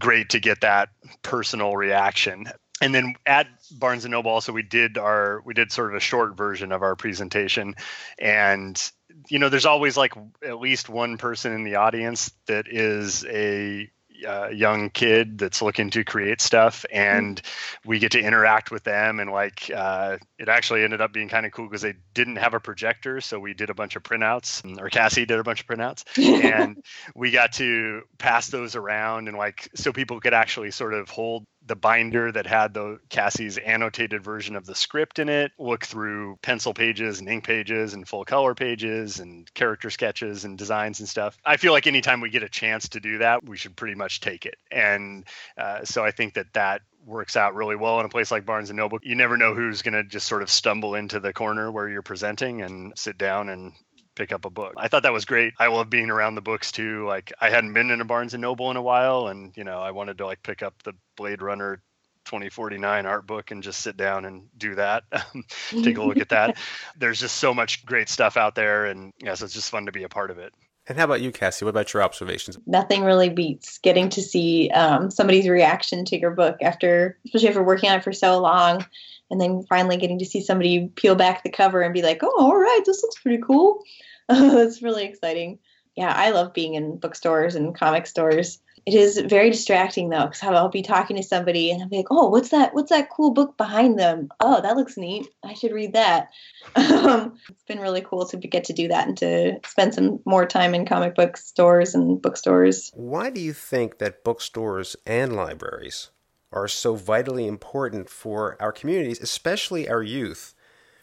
[0.00, 0.88] great to get that
[1.22, 2.46] personal reaction
[2.82, 6.00] and then at Barnes and Noble also we did our we did sort of a
[6.00, 7.76] short version of our presentation
[8.18, 8.92] and
[9.28, 10.12] you know there's always like
[10.44, 13.88] at least one person in the audience that is a
[14.26, 17.88] uh, young kid that's looking to create stuff and mm-hmm.
[17.88, 21.46] we get to interact with them and like uh, it actually ended up being kind
[21.46, 24.62] of cool because they didn't have a projector so we did a bunch of printouts
[24.80, 26.04] or cassie did a bunch of printouts
[26.44, 26.82] and
[27.14, 31.44] we got to pass those around and like so people could actually sort of hold
[31.66, 36.38] the binder that had the Cassie's annotated version of the script in it, look through
[36.42, 41.08] pencil pages and ink pages and full color pages and character sketches and designs and
[41.08, 41.38] stuff.
[41.44, 44.20] I feel like anytime we get a chance to do that, we should pretty much
[44.20, 44.56] take it.
[44.70, 45.24] And
[45.56, 48.70] uh, so I think that that works out really well in a place like Barnes
[48.70, 48.98] and Noble.
[49.02, 52.02] You never know who's going to just sort of stumble into the corner where you're
[52.02, 53.72] presenting and sit down and
[54.14, 54.74] pick up a book.
[54.76, 55.54] I thought that was great.
[55.58, 57.06] I love being around the books too.
[57.06, 59.80] Like I hadn't been in a Barnes and Noble in a while and you know,
[59.80, 61.80] I wanted to like pick up the Blade Runner
[62.24, 65.04] 2049 art book and just sit down and do that.
[65.34, 65.44] Um,
[65.82, 66.56] take a look at that.
[66.98, 69.92] There's just so much great stuff out there and yeah, so it's just fun to
[69.92, 70.52] be a part of it.
[70.88, 71.64] And how about you, Cassie?
[71.64, 72.58] What about your observations?
[72.66, 77.62] Nothing really beats getting to see um, somebody's reaction to your book after, especially after
[77.62, 78.84] working on it for so long,
[79.30, 82.34] and then finally getting to see somebody peel back the cover and be like, "Oh,
[82.36, 83.82] all right, this looks pretty cool."
[84.28, 85.58] it's really exciting.
[85.96, 88.58] Yeah, I love being in bookstores and comic stores.
[88.84, 92.10] It is very distracting though, because I'll be talking to somebody and I'll be like,
[92.10, 92.74] "Oh, what's that?
[92.74, 94.28] What's that cool book behind them?
[94.40, 95.28] Oh, that looks neat.
[95.44, 96.30] I should read that."
[96.74, 100.46] Um, it's been really cool to get to do that and to spend some more
[100.46, 102.90] time in comic book stores and bookstores.
[102.94, 106.10] Why do you think that bookstores and libraries
[106.52, 110.54] are so vitally important for our communities, especially our youth,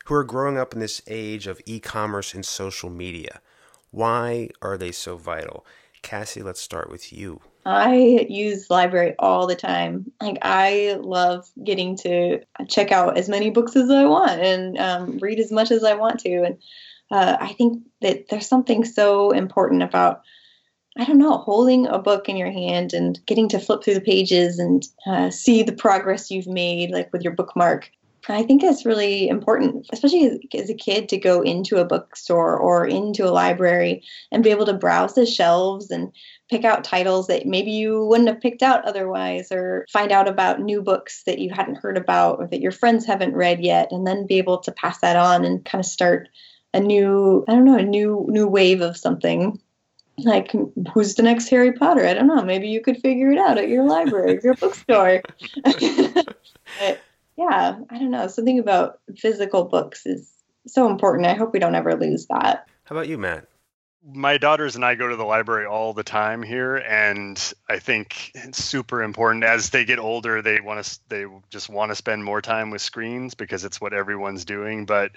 [0.06, 3.42] who are growing up in this age of e-commerce and social media?
[3.92, 5.66] Why are they so vital?
[6.02, 7.42] Cassie, let's start with you.
[7.66, 10.12] I use library all the time.
[10.22, 15.18] Like I love getting to check out as many books as I want and um,
[15.20, 16.44] read as much as I want to.
[16.44, 16.58] And
[17.12, 20.22] uh, I think that there's something so important about
[20.98, 24.02] I don't know, holding a book in your hand and getting to flip through the
[24.02, 27.90] pages and uh, see the progress you've made, like with your bookmark.
[28.34, 32.86] I think it's really important, especially as a kid, to go into a bookstore or
[32.86, 36.12] into a library and be able to browse the shelves and
[36.50, 40.62] pick out titles that maybe you wouldn't have picked out otherwise, or find out about
[40.62, 44.06] new books that you hadn't heard about or that your friends haven't read yet, and
[44.06, 46.30] then be able to pass that on and kind of start
[46.74, 49.60] a new, I don't know, a new new wave of something.
[50.18, 50.52] Like
[50.94, 52.06] who's the next harry potter?
[52.06, 52.44] I don't know.
[52.44, 55.22] Maybe you could figure it out at your library your bookstore.
[56.80, 57.00] But,
[57.40, 58.28] yeah, I don't know.
[58.28, 60.30] Something about physical books is
[60.68, 61.26] so important.
[61.26, 62.68] I hope we don't ever lose that.
[62.84, 63.48] How about you, Matt?
[64.06, 68.32] My daughters and I go to the library all the time here, and I think
[68.34, 69.44] it's super important.
[69.44, 72.82] As they get older, they want to they just want to spend more time with
[72.82, 74.86] screens because it's what everyone's doing.
[74.86, 75.12] But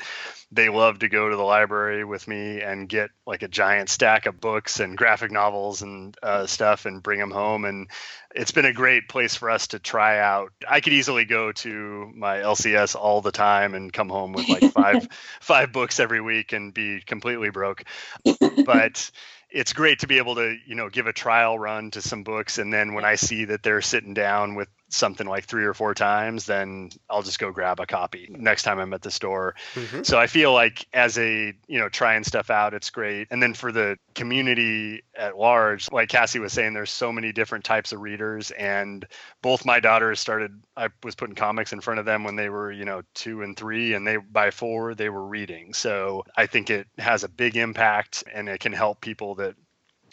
[0.51, 4.27] they love to go to the library with me and get like a giant stack
[4.27, 7.65] of books and graphic novels and uh, stuff and bring them home.
[7.65, 7.89] And
[8.35, 10.53] it's been a great place for us to try out.
[10.69, 14.65] I could easily go to my LCS all the time and come home with like
[14.73, 15.09] five
[15.41, 17.85] five books every week and be completely broke.
[18.25, 19.11] But but
[19.53, 22.59] it's great to be able to, you know, give a trial run to some books
[22.59, 25.95] and then when I see that they're sitting down with something like three or four
[25.95, 29.55] times, then I'll just go grab a copy next time I'm at the store.
[29.75, 30.03] Mm-hmm.
[30.03, 33.29] So I feel like as a, you know, trying stuff out, it's great.
[33.31, 37.65] And then for the community at large, like Cassie was saying, there's so many different
[37.65, 38.51] types of readers.
[38.51, 39.07] And
[39.41, 42.71] both my daughters started, I was putting comics in front of them when they were,
[42.71, 45.73] you know, two and three, and they by four, they were reading.
[45.73, 49.37] So I think it has a big impact and it can help people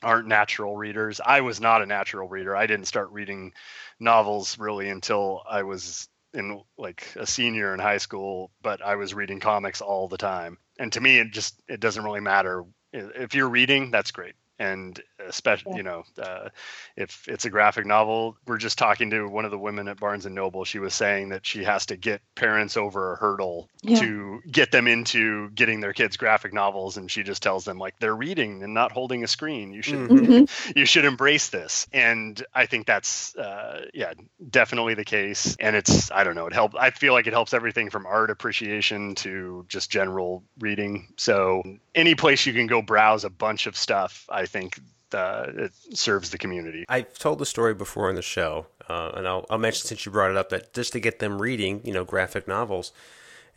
[0.01, 1.19] aren't natural readers.
[1.23, 2.55] I was not a natural reader.
[2.55, 3.53] I didn't start reading
[3.99, 9.13] novels really until I was in like a senior in high school, but I was
[9.13, 10.57] reading comics all the time.
[10.77, 13.91] And to me, it just it doesn't really matter if you're reading.
[13.91, 16.49] That's great and especially you know uh,
[16.95, 20.25] if it's a graphic novel we're just talking to one of the women at barnes
[20.25, 20.65] and noble.
[20.65, 23.99] She was saying that she has to get parents over a hurdle yeah.
[23.99, 27.95] to get them into getting their kids graphic novels and she just tells them like
[27.99, 29.71] they're reading and not holding a screen.
[29.71, 30.71] You should mm-hmm.
[30.77, 31.87] you should embrace this.
[31.93, 34.13] And i think that's uh, yeah
[34.49, 35.55] definitely the case.
[35.59, 38.31] And it's i don't know it helps i feel like it helps everything from art
[38.31, 41.13] appreciation to just general reading.
[41.17, 41.63] So
[41.95, 44.79] any place you can go browse a bunch of stuff i think
[45.13, 46.85] uh, it serves the community.
[46.89, 50.11] I've told the story before on the show, uh, and I'll, I'll mention since you
[50.11, 52.91] brought it up that just to get them reading, you know, graphic novels.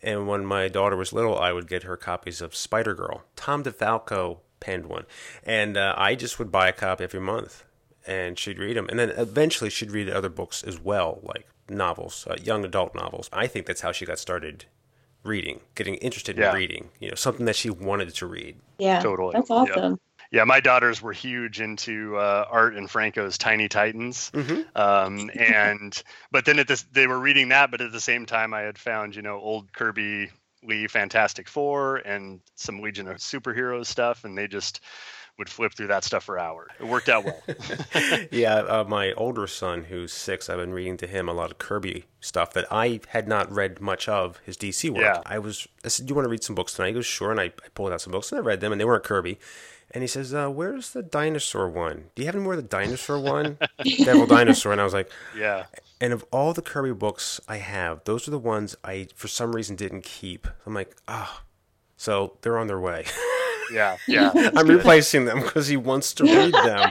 [0.02, 3.22] And when my daughter was little, I would get her copies of Spider Girl.
[3.36, 5.04] Tom DeFalco penned one,
[5.44, 7.64] and uh, I just would buy a copy every month,
[8.06, 8.88] and she'd read them.
[8.88, 13.28] And then eventually, she'd read other books as well, like novels, uh, young adult novels.
[13.32, 14.64] I think that's how she got started
[15.22, 16.50] reading, getting interested Yeah.
[16.50, 16.88] in reading.
[16.98, 18.56] You know, something that she wanted to read.
[18.78, 19.32] Yeah, Totally.
[19.34, 19.92] That's awesome.
[19.92, 19.96] Yeah,
[20.46, 24.62] my daughters were huge into uh, Art and Franco's Tiny Titans, Mm-hmm.
[24.74, 28.54] um, and but then at this they were reading that, but at the same time
[28.54, 30.30] I had found you know old Kirby
[30.62, 34.80] Lee Fantastic Four and some Legion of Superheroes stuff, and they just
[35.38, 36.70] would flip through that stuff for hours.
[36.78, 37.42] It worked out well.
[38.30, 41.56] yeah, uh, my older son, who's six, I've been reading to him a lot of
[41.58, 45.00] Kirby stuff that I had not read much of his DC work.
[45.00, 45.22] Yeah.
[45.24, 47.30] I was, I said, "Do you want to read some books tonight?" He goes, "Sure,"
[47.30, 49.38] and I, I pulled out some books and I read them, and they weren't Kirby.
[49.94, 52.04] And he says, uh, "Where's the dinosaur one?
[52.14, 53.58] Do you have any more of the dinosaur one?
[54.04, 55.66] Devil Dinosaur?" And I was like, yeah,
[56.02, 59.54] and of all the Kirby books I have, those are the ones I, for some
[59.54, 60.48] reason, didn't keep.
[60.66, 61.44] I'm like, ah,
[61.96, 63.04] so they're on their way.
[63.72, 64.32] yeah, yeah.
[64.56, 66.90] I'm replacing them because he wants to read them.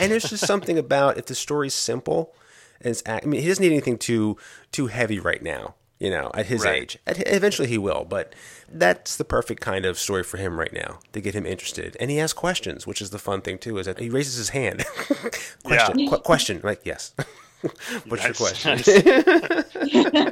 [0.00, 2.32] and there's just something about if the story's simple,
[2.80, 4.36] and it's, I mean, he doesn't need anything too
[4.70, 5.74] too heavy right now.
[6.00, 6.82] You know, at his Right.
[6.82, 8.04] age, at, eventually he will.
[8.04, 8.34] But
[8.68, 11.96] that's the perfect kind of story for him right now to get him interested.
[12.00, 13.78] And he asks questions, which is the fun thing too.
[13.78, 14.84] Is that he raises his hand.
[15.64, 16.60] question, qu- question.
[16.64, 17.14] Like yes.
[18.08, 18.72] What's your question?
[18.76, 18.84] nice.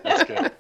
[0.03, 0.52] That's good.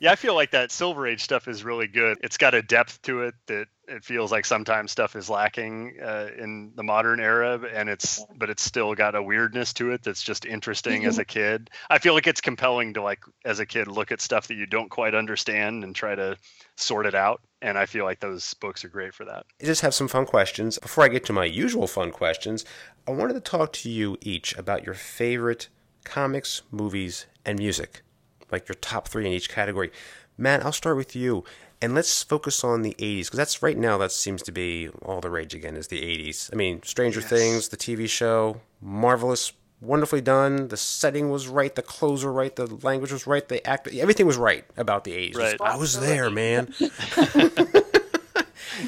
[0.00, 2.18] Yeah, I feel like that Silver Age stuff is really good.
[2.22, 6.28] It's got a depth to it that it feels like sometimes stuff is lacking uh,
[6.36, 10.22] in the modern era, and it's but it's still got a weirdness to it that's
[10.22, 11.70] just interesting as a kid.
[11.90, 14.66] I feel like it's compelling to like as a kid look at stuff that you
[14.66, 16.36] don't quite understand and try to
[16.76, 17.40] sort it out.
[17.60, 19.44] And I feel like those books are great for that.
[19.60, 20.78] just have some fun questions.
[20.78, 22.64] Before I get to my usual fun questions,
[23.06, 25.68] I wanted to talk to you each about your favorite
[26.04, 28.02] comics, movies, and music,
[28.50, 29.90] like your top three in each category.
[30.36, 31.44] Matt, I'll start with you,
[31.82, 35.20] and let's focus on the 80s, because that's right now, that seems to be all
[35.20, 36.50] the rage again, is the 80s.
[36.52, 40.68] I mean, Stranger Things, the TV show, marvelous, wonderfully done.
[40.68, 44.26] The setting was right, the clothes were right, the language was right, the act, everything
[44.26, 45.36] was right about the 80s.
[45.36, 45.60] Right.
[45.60, 46.72] I was there, man.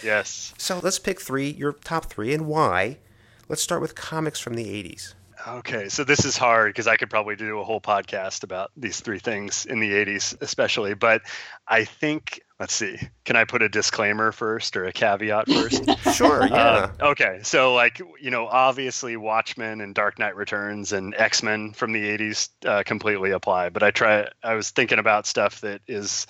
[0.02, 0.54] Yes.
[0.58, 2.98] So let's pick three, your top three, and why.
[3.48, 5.14] Let's start with comics from the 80s.
[5.46, 9.00] Okay, so this is hard because I could probably do a whole podcast about these
[9.00, 10.94] three things in the 80s, especially.
[10.94, 11.22] But
[11.66, 15.84] I think, let's see, can I put a disclaimer first or a caveat first?
[16.14, 16.90] Sure, yeah.
[17.00, 21.72] Um, okay, so like you know, obviously Watchmen and Dark Knight Returns and X Men
[21.72, 23.70] from the '80s uh, completely apply.
[23.70, 24.28] But I try.
[24.42, 26.26] I was thinking about stuff that is,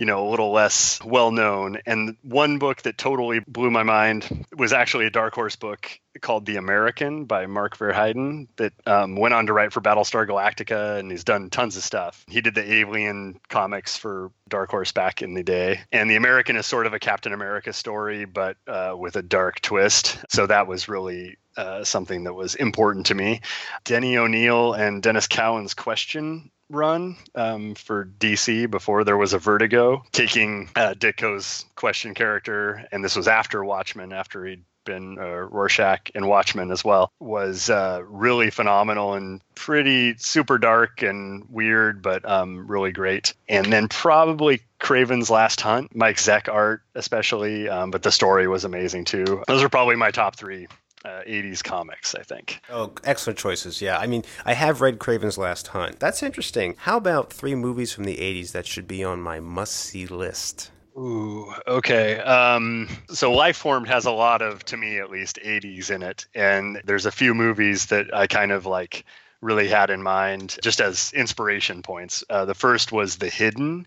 [0.00, 1.76] you know, a little less well known.
[1.84, 6.46] And one book that totally blew my mind was actually a Dark Horse book called
[6.46, 11.10] The American by Mark Verheiden that um, went on to write for Battlestar Galactica, and
[11.10, 12.24] he's done tons of stuff.
[12.30, 16.56] He did the Alien comics for Dark Horse back in the day, and The American
[16.56, 20.16] is sort of a Captain America story, but uh, with a dark twist.
[20.30, 23.42] So that was really uh, something that was important to me.
[23.84, 30.02] Denny O'Neil and Denys Cowan's question run um, for DC before there was a Vertigo,
[30.12, 36.10] taking uh, Ditko's question character, and this was after Watchmen, after he'd been uh, Rorschach
[36.14, 42.28] and Watchmen as well, was uh, really phenomenal and pretty super dark and weird, but
[42.28, 43.34] um, really great.
[43.48, 48.64] And then probably Kraven's Last Hunt, Mike Zeck art especially, um, but the story was
[48.64, 49.42] amazing too.
[49.46, 50.66] Those are probably my top three.
[51.02, 52.60] Uh, 80s comics, I think.
[52.68, 53.80] Oh, excellent choices.
[53.80, 55.98] Yeah, I mean, I have read Kraven's Last Hunt.
[55.98, 56.74] That's interesting.
[56.80, 60.70] How about three movies from the 80s that should be on my must see list?
[60.98, 62.18] Ooh, okay.
[62.18, 66.26] Um, so Lifeformed has a lot of, to me at least, 80s in it.
[66.34, 69.06] And there's a few movies that I kind of like
[69.40, 72.24] really had in mind just as inspiration points.
[72.28, 73.86] Uh, the first was The Hidden,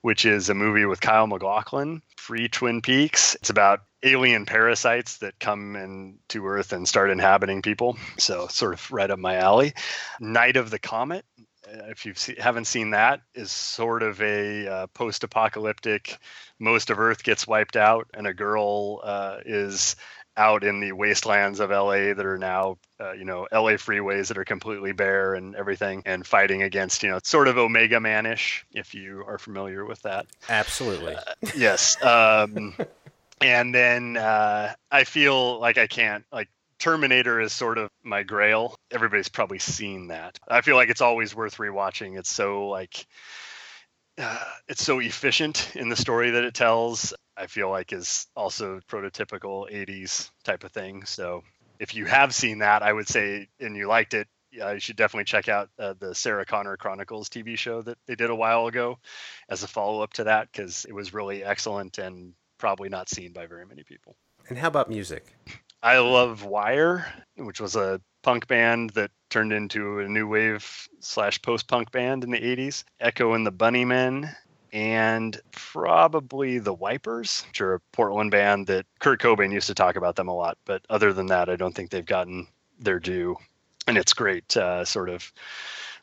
[0.00, 3.34] which is a movie with Kyle MacLachlan, free Twin Peaks.
[3.36, 7.96] It's about alien parasites that come into Earth and start inhabiting people.
[8.18, 9.74] So, sort of right up my alley.
[10.20, 11.24] Night of the Comet,
[11.68, 16.18] if you haven't seen that, is sort of a uh, post-apocalyptic.
[16.58, 19.96] Most of Earth gets wiped out, and a girl uh, is
[20.36, 24.38] out in the wastelands of LA that are now, uh, you know, LA freeways that
[24.38, 28.94] are completely bare and everything, and fighting against, you know, sort of Omega Man-ish, if
[28.94, 30.26] you are familiar with that.
[30.48, 31.16] Absolutely.
[31.56, 32.02] yes.
[32.02, 32.74] Um,
[33.40, 38.74] and then uh, I feel like I can't like Terminator is sort of my grail.
[38.90, 40.38] Everybody's probably seen that.
[40.48, 42.18] I feel like it's always worth rewatching.
[42.18, 43.06] It's so like
[44.18, 47.14] uh, it's so efficient in the story that it tells.
[47.36, 51.04] I feel like is also prototypical 80s type of thing.
[51.04, 51.42] So
[51.78, 54.96] if you have seen that, I would say, and you liked it, yeah, you should
[54.96, 58.66] definitely check out uh, the Sarah Connor Chronicles TV show that they did a while
[58.66, 58.98] ago
[59.48, 63.32] as a follow up to that because it was really excellent and probably not seen
[63.32, 64.14] by very many people.
[64.48, 65.34] And how about music?
[65.82, 67.06] I love Wire,
[67.36, 72.24] which was a punk band that turned into a new wave slash post punk band
[72.24, 72.84] in the 80s.
[73.00, 74.34] Echo and the Bunnymen,
[74.72, 79.96] and probably the Wipers, which are a Portland band that Kurt Cobain used to talk
[79.96, 80.58] about them a lot.
[80.64, 82.46] But other than that, I don't think they've gotten
[82.78, 83.36] their due
[83.86, 85.32] and it's great uh, sort of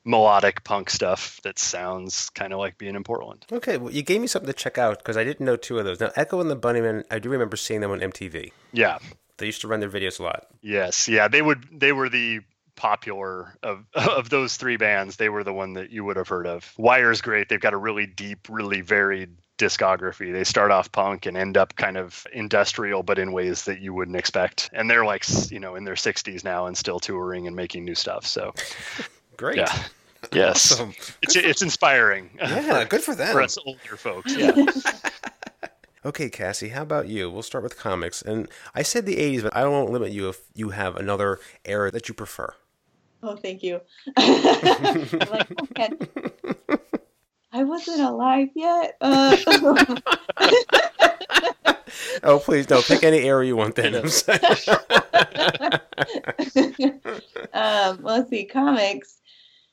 [0.05, 3.45] melodic punk stuff that sounds kind of like being in Portland.
[3.51, 5.85] Okay, well, you gave me something to check out because I didn't know two of
[5.85, 5.99] those.
[5.99, 8.51] Now, Echo and the Bunnymen, I do remember seeing them on MTV.
[8.71, 8.99] Yeah,
[9.37, 10.47] they used to run their videos a lot.
[10.61, 11.65] Yes, yeah, they would.
[11.71, 12.41] They were the
[12.79, 15.17] popular of of those three bands.
[15.17, 16.73] They were the one that you would have heard of.
[16.77, 17.49] Wire's great.
[17.49, 20.31] They've got a really deep, really varied discography.
[20.31, 23.93] They start off punk and end up kind of industrial, but in ways that you
[23.93, 24.69] wouldn't expect.
[24.73, 27.95] And they're like, you know, in their 60s now and still touring and making new
[27.95, 28.25] stuff.
[28.25, 28.55] So
[29.37, 29.57] great.
[29.57, 29.71] Yeah.
[30.33, 30.73] Yes.
[30.73, 30.93] Awesome.
[31.21, 32.29] It's, it's inspiring.
[32.41, 33.31] Yeah, good for them.
[33.31, 34.35] For us older folks.
[34.35, 34.53] Yeah.
[36.03, 37.31] okay, Cassie, how about you?
[37.31, 38.21] We'll start with comics.
[38.21, 41.89] And I said the 80s, but I don't limit you if you have another era
[41.91, 42.53] that you prefer.
[43.21, 43.81] Oh, thank you.
[44.17, 45.89] like, okay.
[47.51, 48.95] I wasn't alive yet.
[49.01, 49.35] Uh,
[52.23, 52.81] oh, please, no.
[52.81, 53.95] Pick any area you want then.
[57.53, 58.45] um, let's see.
[58.45, 59.15] Comics.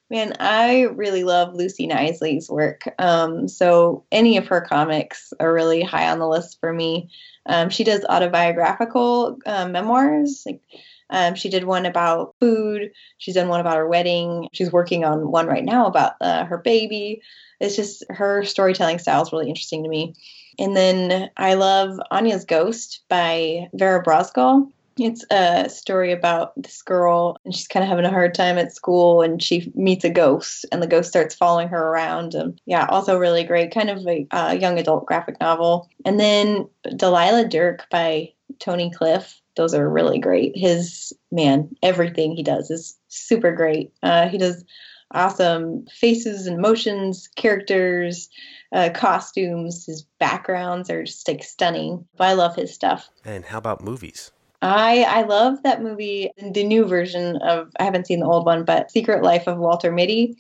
[0.09, 2.85] Man, I really love Lucy Knisley's work.
[2.99, 7.11] Um, so any of her comics are really high on the list for me.
[7.45, 10.45] Um, she does autobiographical uh, memoirs.
[10.47, 10.63] Like
[11.11, 12.91] um, she did one about food.
[13.19, 14.49] She's done one about her wedding.
[14.53, 17.23] She's working on one right now about uh, her baby.
[17.61, 20.15] It's just her storytelling style is really interesting to me.
[20.59, 24.71] And then I love Anya's Ghost by Vera Brosgol.
[24.99, 28.75] It's a story about this girl, and she's kind of having a hard time at
[28.75, 32.35] school, and she meets a ghost, and the ghost starts following her around.
[32.35, 35.91] And yeah, also really great, kind of a uh, young adult graphic novel.
[36.07, 39.39] And then Delilah Dirk by Tony Cliff.
[39.57, 40.53] Those are really great.
[40.57, 43.93] His man, everything he does is super great.
[44.03, 44.65] Uh, he does
[45.13, 48.29] awesome faces and motions, characters,
[48.73, 49.87] uh, costumes.
[49.87, 52.07] His backgrounds are just like stunning.
[52.17, 53.09] But I love his stuff.
[53.25, 54.31] And how about movies?
[54.63, 58.65] I I love that movie, the new version of I haven't seen the old one,
[58.65, 60.37] but Secret Life of Walter Mitty.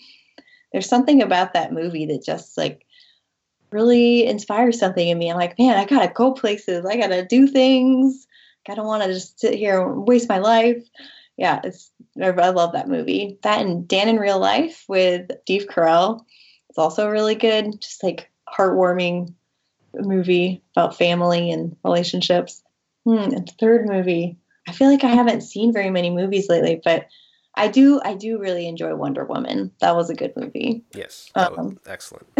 [0.72, 2.84] There's something about that movie that just like
[3.70, 5.30] really inspires something in me.
[5.30, 6.84] I'm like, man, I gotta go places.
[6.84, 8.26] I gotta do things.
[8.68, 10.82] I don't want to just sit here and waste my life
[11.36, 11.90] yeah, it's
[12.20, 13.38] I love that movie.
[13.42, 16.24] That and Dan in Real Life with Steve Carell.
[16.70, 17.80] It's also really good.
[17.80, 19.34] Just like heartwarming
[19.94, 22.62] movie about family and relationships.
[23.04, 24.38] Hmm, and third movie.
[24.66, 27.06] I feel like I haven't seen very many movies lately, but
[27.54, 29.72] I do I do really enjoy Wonder Woman.
[29.80, 30.84] That was a good movie.
[30.94, 31.30] Yes.
[31.34, 32.26] Um, excellent.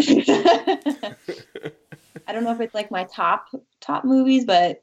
[2.27, 3.47] I don't know if it's like my top
[3.79, 4.81] top movies, but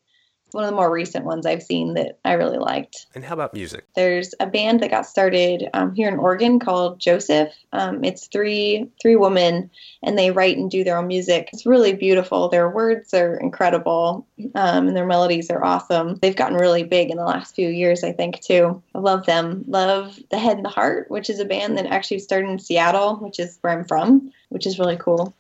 [0.55, 3.07] one of the more recent ones I've seen that I really liked.
[3.15, 3.87] And how about music?
[3.97, 7.53] There's a band that got started um, here in Oregon called Joseph.
[7.73, 9.71] Um, it's three three women,
[10.03, 11.51] and they write and do their own music.
[11.53, 12.49] It's really beautiful.
[12.49, 16.17] Their words are incredible, um, and their melodies are awesome.
[16.23, 18.81] They've gotten really big in the last few years, I think, too.
[18.95, 19.65] I love them.
[19.67, 23.17] Love the Head and the Heart, which is a band that actually started in Seattle,
[23.17, 25.35] which is where I'm from, which is really cool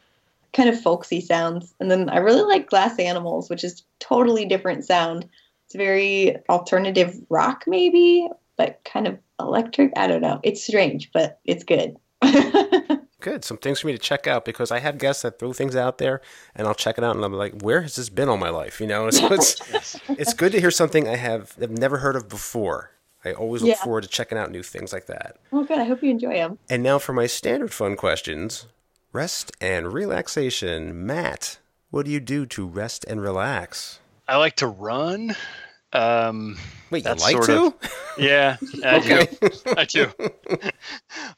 [0.54, 1.74] kind of folksy sounds.
[1.80, 5.28] And then I really like Glass Animals, which is totally different sound.
[5.66, 9.92] It's very alternative rock, maybe, but kind of electric.
[9.96, 10.40] I don't know.
[10.42, 11.96] It's strange, but it's good.
[13.20, 13.44] good.
[13.44, 15.98] Some things for me to check out because I have guests that throw things out
[15.98, 16.20] there,
[16.54, 18.80] and I'll check it out, and I'm like, where has this been all my life?
[18.80, 22.28] You know, so it's it's good to hear something I have have never heard of
[22.28, 22.92] before.
[23.24, 23.82] I always look yeah.
[23.82, 25.38] forward to checking out new things like that.
[25.50, 25.78] Well, good.
[25.78, 26.58] I hope you enjoy them.
[26.68, 28.66] And now for my standard fun questions.
[29.14, 31.06] Rest and relaxation.
[31.06, 31.58] Matt,
[31.90, 34.00] what do you do to rest and relax?
[34.26, 35.36] I like to run.
[35.92, 36.58] Um,
[36.90, 37.66] Wait, you like to?
[37.66, 37.74] Of,
[38.18, 39.26] yeah, I do.
[39.76, 40.10] I do.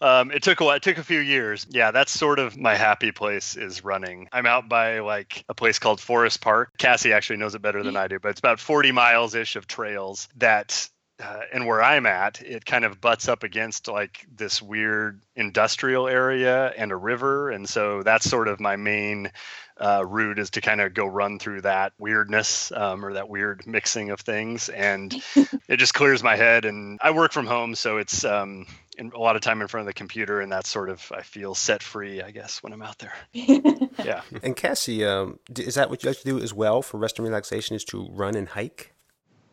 [0.01, 0.77] Um, it took a while.
[0.77, 1.67] It took a few years.
[1.71, 4.29] Yeah, that's sort of my happy place is running.
[4.31, 6.73] I'm out by like a place called Forest Park.
[6.77, 9.67] Cassie actually knows it better than I do, but it's about 40 miles ish of
[9.67, 10.89] trails that
[11.23, 16.09] uh, and where I'm at, it kind of butts up against like this weird industrial
[16.09, 19.31] area and a river, and so that's sort of my main
[19.79, 23.67] uh, route is to kind of go run through that weirdness um, or that weird
[23.67, 25.15] mixing of things, and
[25.69, 26.65] it just clears my head.
[26.65, 28.67] And I work from home, so it's um,
[28.99, 31.55] a lot of time in front of the computer, and that's sort of I feel
[31.55, 33.15] set free, I guess, when I'm out there.
[33.33, 34.23] yeah.
[34.43, 37.27] And Cassie, um, is that what you like to do as well for rest and
[37.27, 37.77] relaxation?
[37.77, 38.96] Is to run and hike?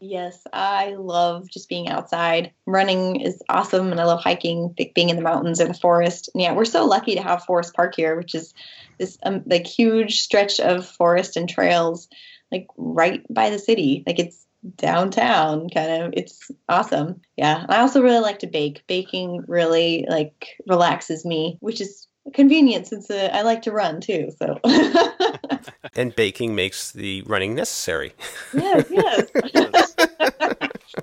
[0.05, 2.51] Yes, I love just being outside.
[2.65, 6.29] Running is awesome, and I love hiking, being in the mountains or the forest.
[6.33, 8.53] And yeah, we're so lucky to have Forest Park here, which is
[8.97, 12.09] this um, like huge stretch of forest and trails,
[12.51, 14.03] like right by the city.
[14.05, 14.45] Like it's
[14.75, 16.13] downtown, kind of.
[16.17, 17.21] It's awesome.
[17.37, 18.83] Yeah, I also really like to bake.
[18.87, 24.31] Baking really like relaxes me, which is convenient since uh, I like to run too.
[24.37, 24.59] So.
[25.95, 28.13] and baking makes the running necessary.
[28.53, 29.79] Yes, yes.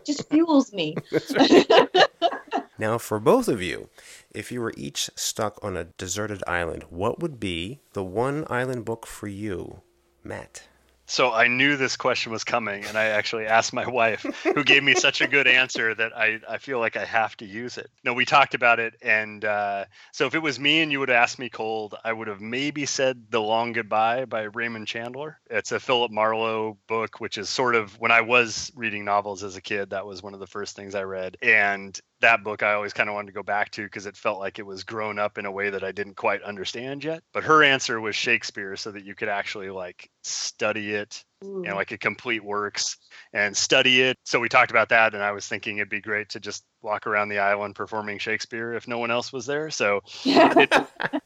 [0.05, 0.97] Just fuels me.
[2.78, 3.88] now, for both of you,
[4.32, 8.84] if you were each stuck on a deserted island, what would be the one island
[8.84, 9.82] book for you,
[10.22, 10.64] Matt?
[11.11, 14.84] So I knew this question was coming, and I actually asked my wife, who gave
[14.84, 17.90] me such a good answer that I, I feel like I have to use it.
[18.04, 21.11] No, we talked about it, and uh, so if it was me and you would
[21.11, 25.40] asked me cold, I would have maybe said "The Long Goodbye" by Raymond Chandler.
[25.50, 29.56] It's a Philip Marlowe book, which is sort of when I was reading novels as
[29.56, 32.74] a kid, that was one of the first things I read, and that book I
[32.74, 35.18] always kind of wanted to go back to because it felt like it was grown
[35.18, 37.22] up in a way that I didn't quite understand yet.
[37.32, 41.70] But her answer was Shakespeare so that you could actually like study it and you
[41.70, 42.96] know, like a complete works
[43.32, 44.18] and study it.
[44.24, 47.06] So we talked about that and I was thinking it'd be great to just walk
[47.06, 49.70] around the island performing Shakespeare if no one else was there.
[49.70, 50.72] So it,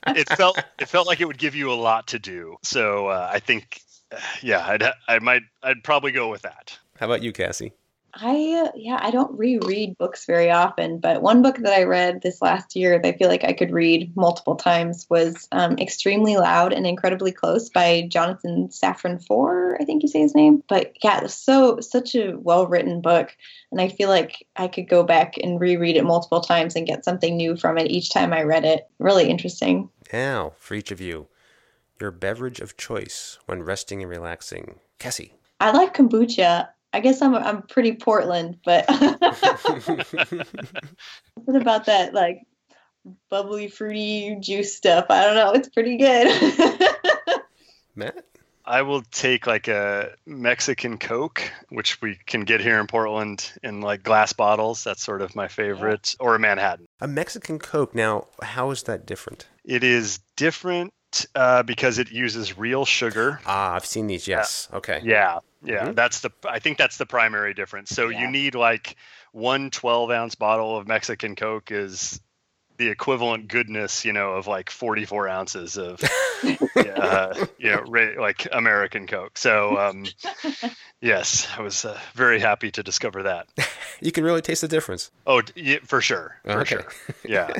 [0.09, 2.57] it felt it felt like it would give you a lot to do.
[2.63, 3.81] So uh, I think
[4.43, 6.79] yeah, I'd I might I'd probably go with that.
[6.99, 7.73] How about you, Cassie?
[8.17, 12.41] I yeah, I don't reread books very often, but one book that I read this
[12.41, 16.73] last year that I feel like I could read multiple times was um, "Extremely Loud
[16.73, 20.63] and Incredibly Close" by Jonathan Safran Foer, I think you say his name.
[20.69, 23.37] But yeah, so such a well written book,
[23.73, 27.05] and I feel like I could go back and reread it multiple times and get
[27.05, 28.89] something new from it each time I read it.
[28.99, 29.91] Really interesting.
[30.13, 31.27] Now, for each of you,
[32.01, 35.35] your beverage of choice when resting and relaxing, Cassie.
[35.61, 36.69] I like kombucha.
[36.95, 39.21] I guess I'm I'm pretty Portland, but what
[41.61, 42.47] about that like
[43.29, 45.07] bubbly fruity juice stuff?
[45.11, 45.53] I don't know.
[45.55, 46.87] It's pretty good.
[47.97, 48.25] Matt,
[48.65, 53.81] I will take like a Mexican Coke, which we can get here in Portland in
[53.81, 54.85] like glass bottles.
[54.85, 56.25] That's sort of my favorite, yeah.
[56.25, 56.87] or a Manhattan.
[57.01, 57.97] A Mexican Coke.
[57.97, 59.49] Now, how is that different?
[59.65, 60.93] It is different
[61.35, 63.41] uh, because it uses real sugar.
[63.47, 64.27] Ah, I've seen these.
[64.27, 64.69] Yes.
[64.71, 64.77] Yeah.
[64.79, 65.01] Okay.
[65.05, 65.85] Yeah, yeah.
[65.85, 65.93] Mm-hmm.
[65.95, 66.31] That's the.
[66.49, 67.91] I think that's the primary difference.
[67.91, 68.23] So yeah.
[68.23, 68.97] you need like
[69.33, 72.21] one 12 ounce bottle of Mexican Coke is
[72.77, 76.03] the equivalent goodness, you know, of like 44 ounces of,
[76.77, 77.85] uh, you know,
[78.19, 79.39] like American Coke.
[79.39, 80.07] So, um,
[81.01, 83.47] yes, I was uh, very happy to discover that.
[84.01, 85.11] you can really taste the difference.
[85.27, 86.37] Oh, yeah, for sure.
[86.45, 86.77] For okay.
[86.77, 86.87] sure.
[87.25, 87.53] Yeah.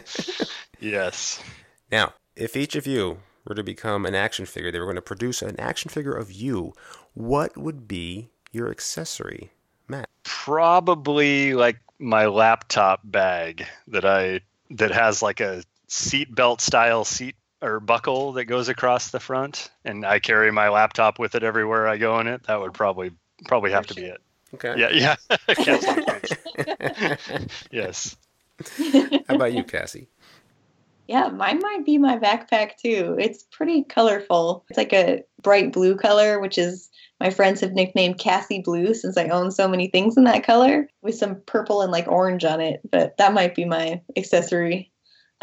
[0.81, 1.43] yes.
[1.91, 5.03] Now, if each of you were to become an action figure, they were going to
[5.03, 6.75] produce an action figure of you,
[7.15, 9.51] what would be your accessory,
[9.89, 10.09] Matt?
[10.23, 14.41] Probably like my laptop bag that I
[14.71, 19.71] that has like a seat belt style seat or buckle that goes across the front,
[19.85, 22.45] and I carry my laptop with it everywhere I go in it.
[22.45, 23.13] That would probably
[23.47, 24.21] probably have to be it.
[24.55, 24.75] Okay.
[24.79, 25.17] Yeah.
[25.49, 27.07] Yeah.
[27.71, 28.17] yes.
[29.29, 30.09] How about you, Cassie?
[31.07, 33.17] Yeah, mine might be my backpack too.
[33.19, 34.65] It's pretty colorful.
[34.71, 36.91] It's like a bright blue color, which is
[37.21, 40.89] my friends have nicknamed Cassie Blue since I own so many things in that color
[41.03, 42.81] with some purple and like orange on it.
[42.91, 44.91] But that might be my accessory.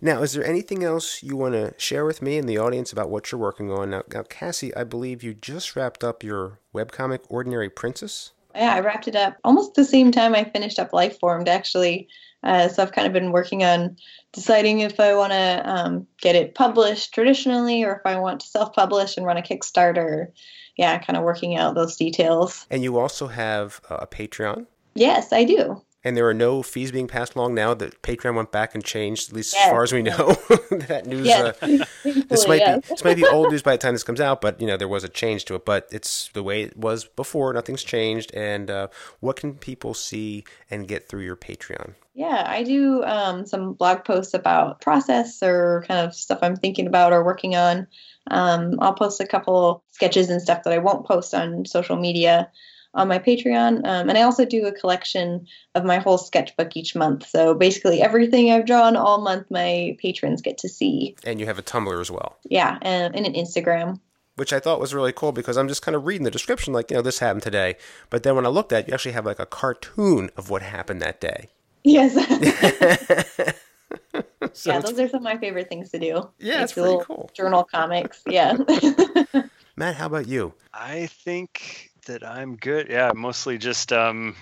[0.00, 3.10] now, is there anything else you want to share with me and the audience about
[3.10, 3.90] what you're working on?
[3.90, 8.32] Now, now, Cassie, I believe you just wrapped up your webcomic Ordinary Princess.
[8.54, 12.08] Yeah, I wrapped it up almost the same time I finished up Lifeformed, actually.
[12.42, 13.96] Uh, so I've kind of been working on
[14.32, 18.46] deciding if I want to um, get it published traditionally or if I want to
[18.46, 20.28] self publish and run a Kickstarter.
[20.76, 22.66] Yeah, kind of working out those details.
[22.70, 24.66] And you also have a Patreon?
[24.94, 28.50] Yes, I do and there are no fees being passed along now that Patreon went
[28.50, 29.66] back and changed, at least yes.
[29.66, 30.32] as far as we know.
[30.70, 31.26] that news.
[31.26, 31.56] Yes.
[31.62, 31.84] Uh,
[32.28, 32.80] this might yes.
[32.80, 34.76] be this might be old news by the time this comes out, but you know
[34.76, 35.64] there was a change to it.
[35.64, 37.52] But it's the way it was before.
[37.52, 38.34] Nothing's changed.
[38.34, 38.88] And uh,
[39.20, 41.94] what can people see and get through your Patreon?
[42.14, 46.86] Yeah, I do um, some blog posts about process or kind of stuff I'm thinking
[46.86, 47.86] about or working on.
[48.30, 52.50] Um, I'll post a couple sketches and stuff that I won't post on social media
[52.94, 53.78] on my Patreon.
[53.78, 57.26] Um, and I also do a collection of my whole sketchbook each month.
[57.26, 61.16] So basically, everything I've drawn all month, my patrons get to see.
[61.24, 62.36] And you have a Tumblr as well.
[62.44, 64.00] Yeah, and, and an Instagram.
[64.36, 66.90] Which I thought was really cool because I'm just kind of reading the description, like,
[66.90, 67.76] you know, this happened today.
[68.08, 70.62] But then when I looked at it, you actually have like a cartoon of what
[70.62, 71.48] happened that day.
[71.84, 72.14] Yes.
[74.52, 76.30] so yeah, those are some of my favorite things to do.
[76.38, 77.30] Yeah, it's pretty cool.
[77.34, 78.22] Journal comics.
[78.26, 78.56] Yeah.
[79.76, 80.54] Matt, how about you?
[80.72, 82.88] I think that I'm good.
[82.88, 84.36] Yeah, mostly just um,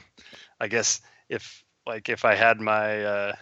[0.60, 3.32] I guess if like if I had my uh,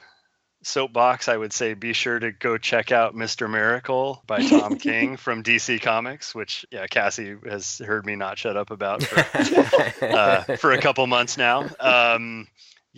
[0.62, 3.50] soapbox, I would say be sure to go check out Mr.
[3.50, 8.56] Miracle by Tom King from DC Comics, which yeah, Cassie has heard me not shut
[8.56, 11.66] up about for, uh, for a couple months now.
[11.80, 12.48] Um,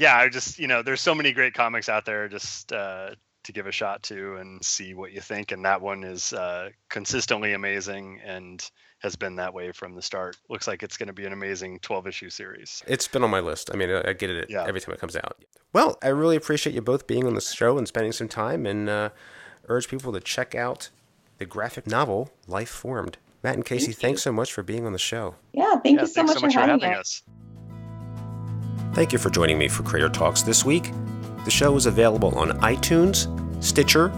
[0.01, 2.28] yeah, I just you know, there's so many great comics out there.
[2.28, 3.11] Just uh,
[3.44, 5.53] to give a shot to and see what you think.
[5.53, 8.68] And that one is uh, consistently amazing and
[9.01, 10.36] has been that way from the start.
[10.48, 12.82] Looks like it's going to be an amazing 12 issue series.
[12.86, 13.70] It's been on my list.
[13.72, 14.64] I mean, I get it yeah.
[14.66, 15.42] every time it comes out.
[15.72, 18.88] Well, I really appreciate you both being on the show and spending some time and
[18.88, 19.11] uh,
[19.68, 20.90] urge people to check out
[21.38, 23.14] the graphic novel Lifeformed.
[23.42, 25.36] Matt and Casey, Thank thanks so much for being on the show.
[25.55, 27.22] Yeah, thank yeah, you so much, so much, for, having, having us.
[28.93, 30.91] Thank you for joining me for Creator Talks this week.
[31.45, 33.28] The show is available on iTunes,
[33.62, 34.09] Stitcher,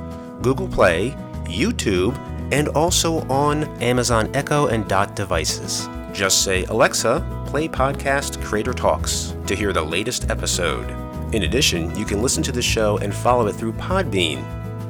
[0.40, 1.10] Google Play,
[1.44, 2.16] YouTube,
[2.52, 5.88] and also on Amazon Echo and Dot devices.
[6.14, 10.88] Just say, Alexa, play podcast Creator Talks to hear the latest episode.
[11.34, 14.42] In addition, you can listen to the show and follow it through Podbean.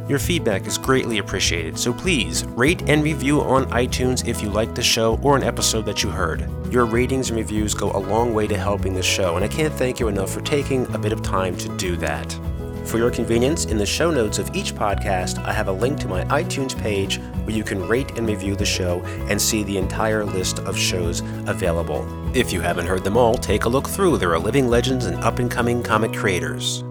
[0.08, 4.74] Your feedback is greatly appreciated, so please rate and review on iTunes if you like
[4.74, 6.48] the show or an episode that you heard.
[6.72, 9.72] Your ratings and reviews go a long way to helping the show, and I can't
[9.72, 12.36] thank you enough for taking a bit of time to do that.
[12.84, 16.08] For your convenience, in the show notes of each podcast, I have a link to
[16.08, 20.24] my iTunes page where you can rate and review the show and see the entire
[20.24, 22.04] list of shows available.
[22.36, 24.18] If you haven't heard them all, take a look through.
[24.18, 26.82] There are living legends and up and coming comic creators.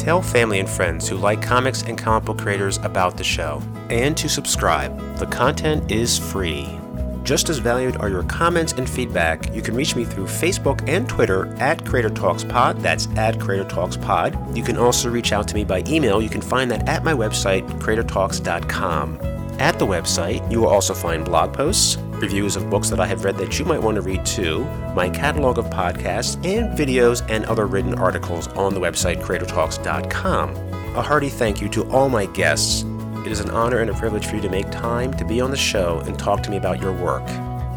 [0.00, 3.62] Tell family and friends who like comics and comic book creators about the show.
[3.90, 4.98] And to subscribe.
[5.18, 6.80] The content is free.
[7.22, 9.54] Just as valued are your comments and feedback.
[9.54, 12.80] You can reach me through Facebook and Twitter at Creator Talks Pod.
[12.80, 14.56] That's at Creator Talks Pod.
[14.56, 16.22] You can also reach out to me by email.
[16.22, 19.20] You can find that at my website, creatortalks.com.
[19.58, 23.24] At the website, you will also find blog posts, reviews of books that I have
[23.24, 24.64] read that you might want to read too,
[24.94, 30.56] my catalog of podcasts, and videos and other written articles on the website creatortalks.com.
[30.96, 32.84] A hearty thank you to all my guests
[33.24, 35.50] it is an honor and a privilege for you to make time to be on
[35.50, 37.22] the show and talk to me about your work.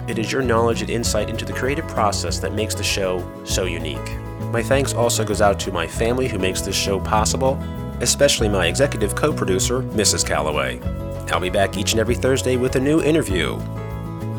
[0.07, 3.65] It is your knowledge and insight into the creative process that makes the show so
[3.65, 4.17] unique.
[4.51, 7.55] My thanks also goes out to my family who makes this show possible,
[7.99, 10.25] especially my executive co-producer, Mrs.
[10.25, 10.79] Calloway.
[11.29, 13.59] I'll be back each and every Thursday with a new interview.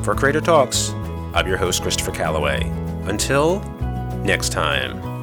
[0.05, 0.91] For Creator Talks,
[1.33, 2.61] I'm your host, Christopher Calloway.
[3.07, 3.61] Until
[4.23, 5.14] next time.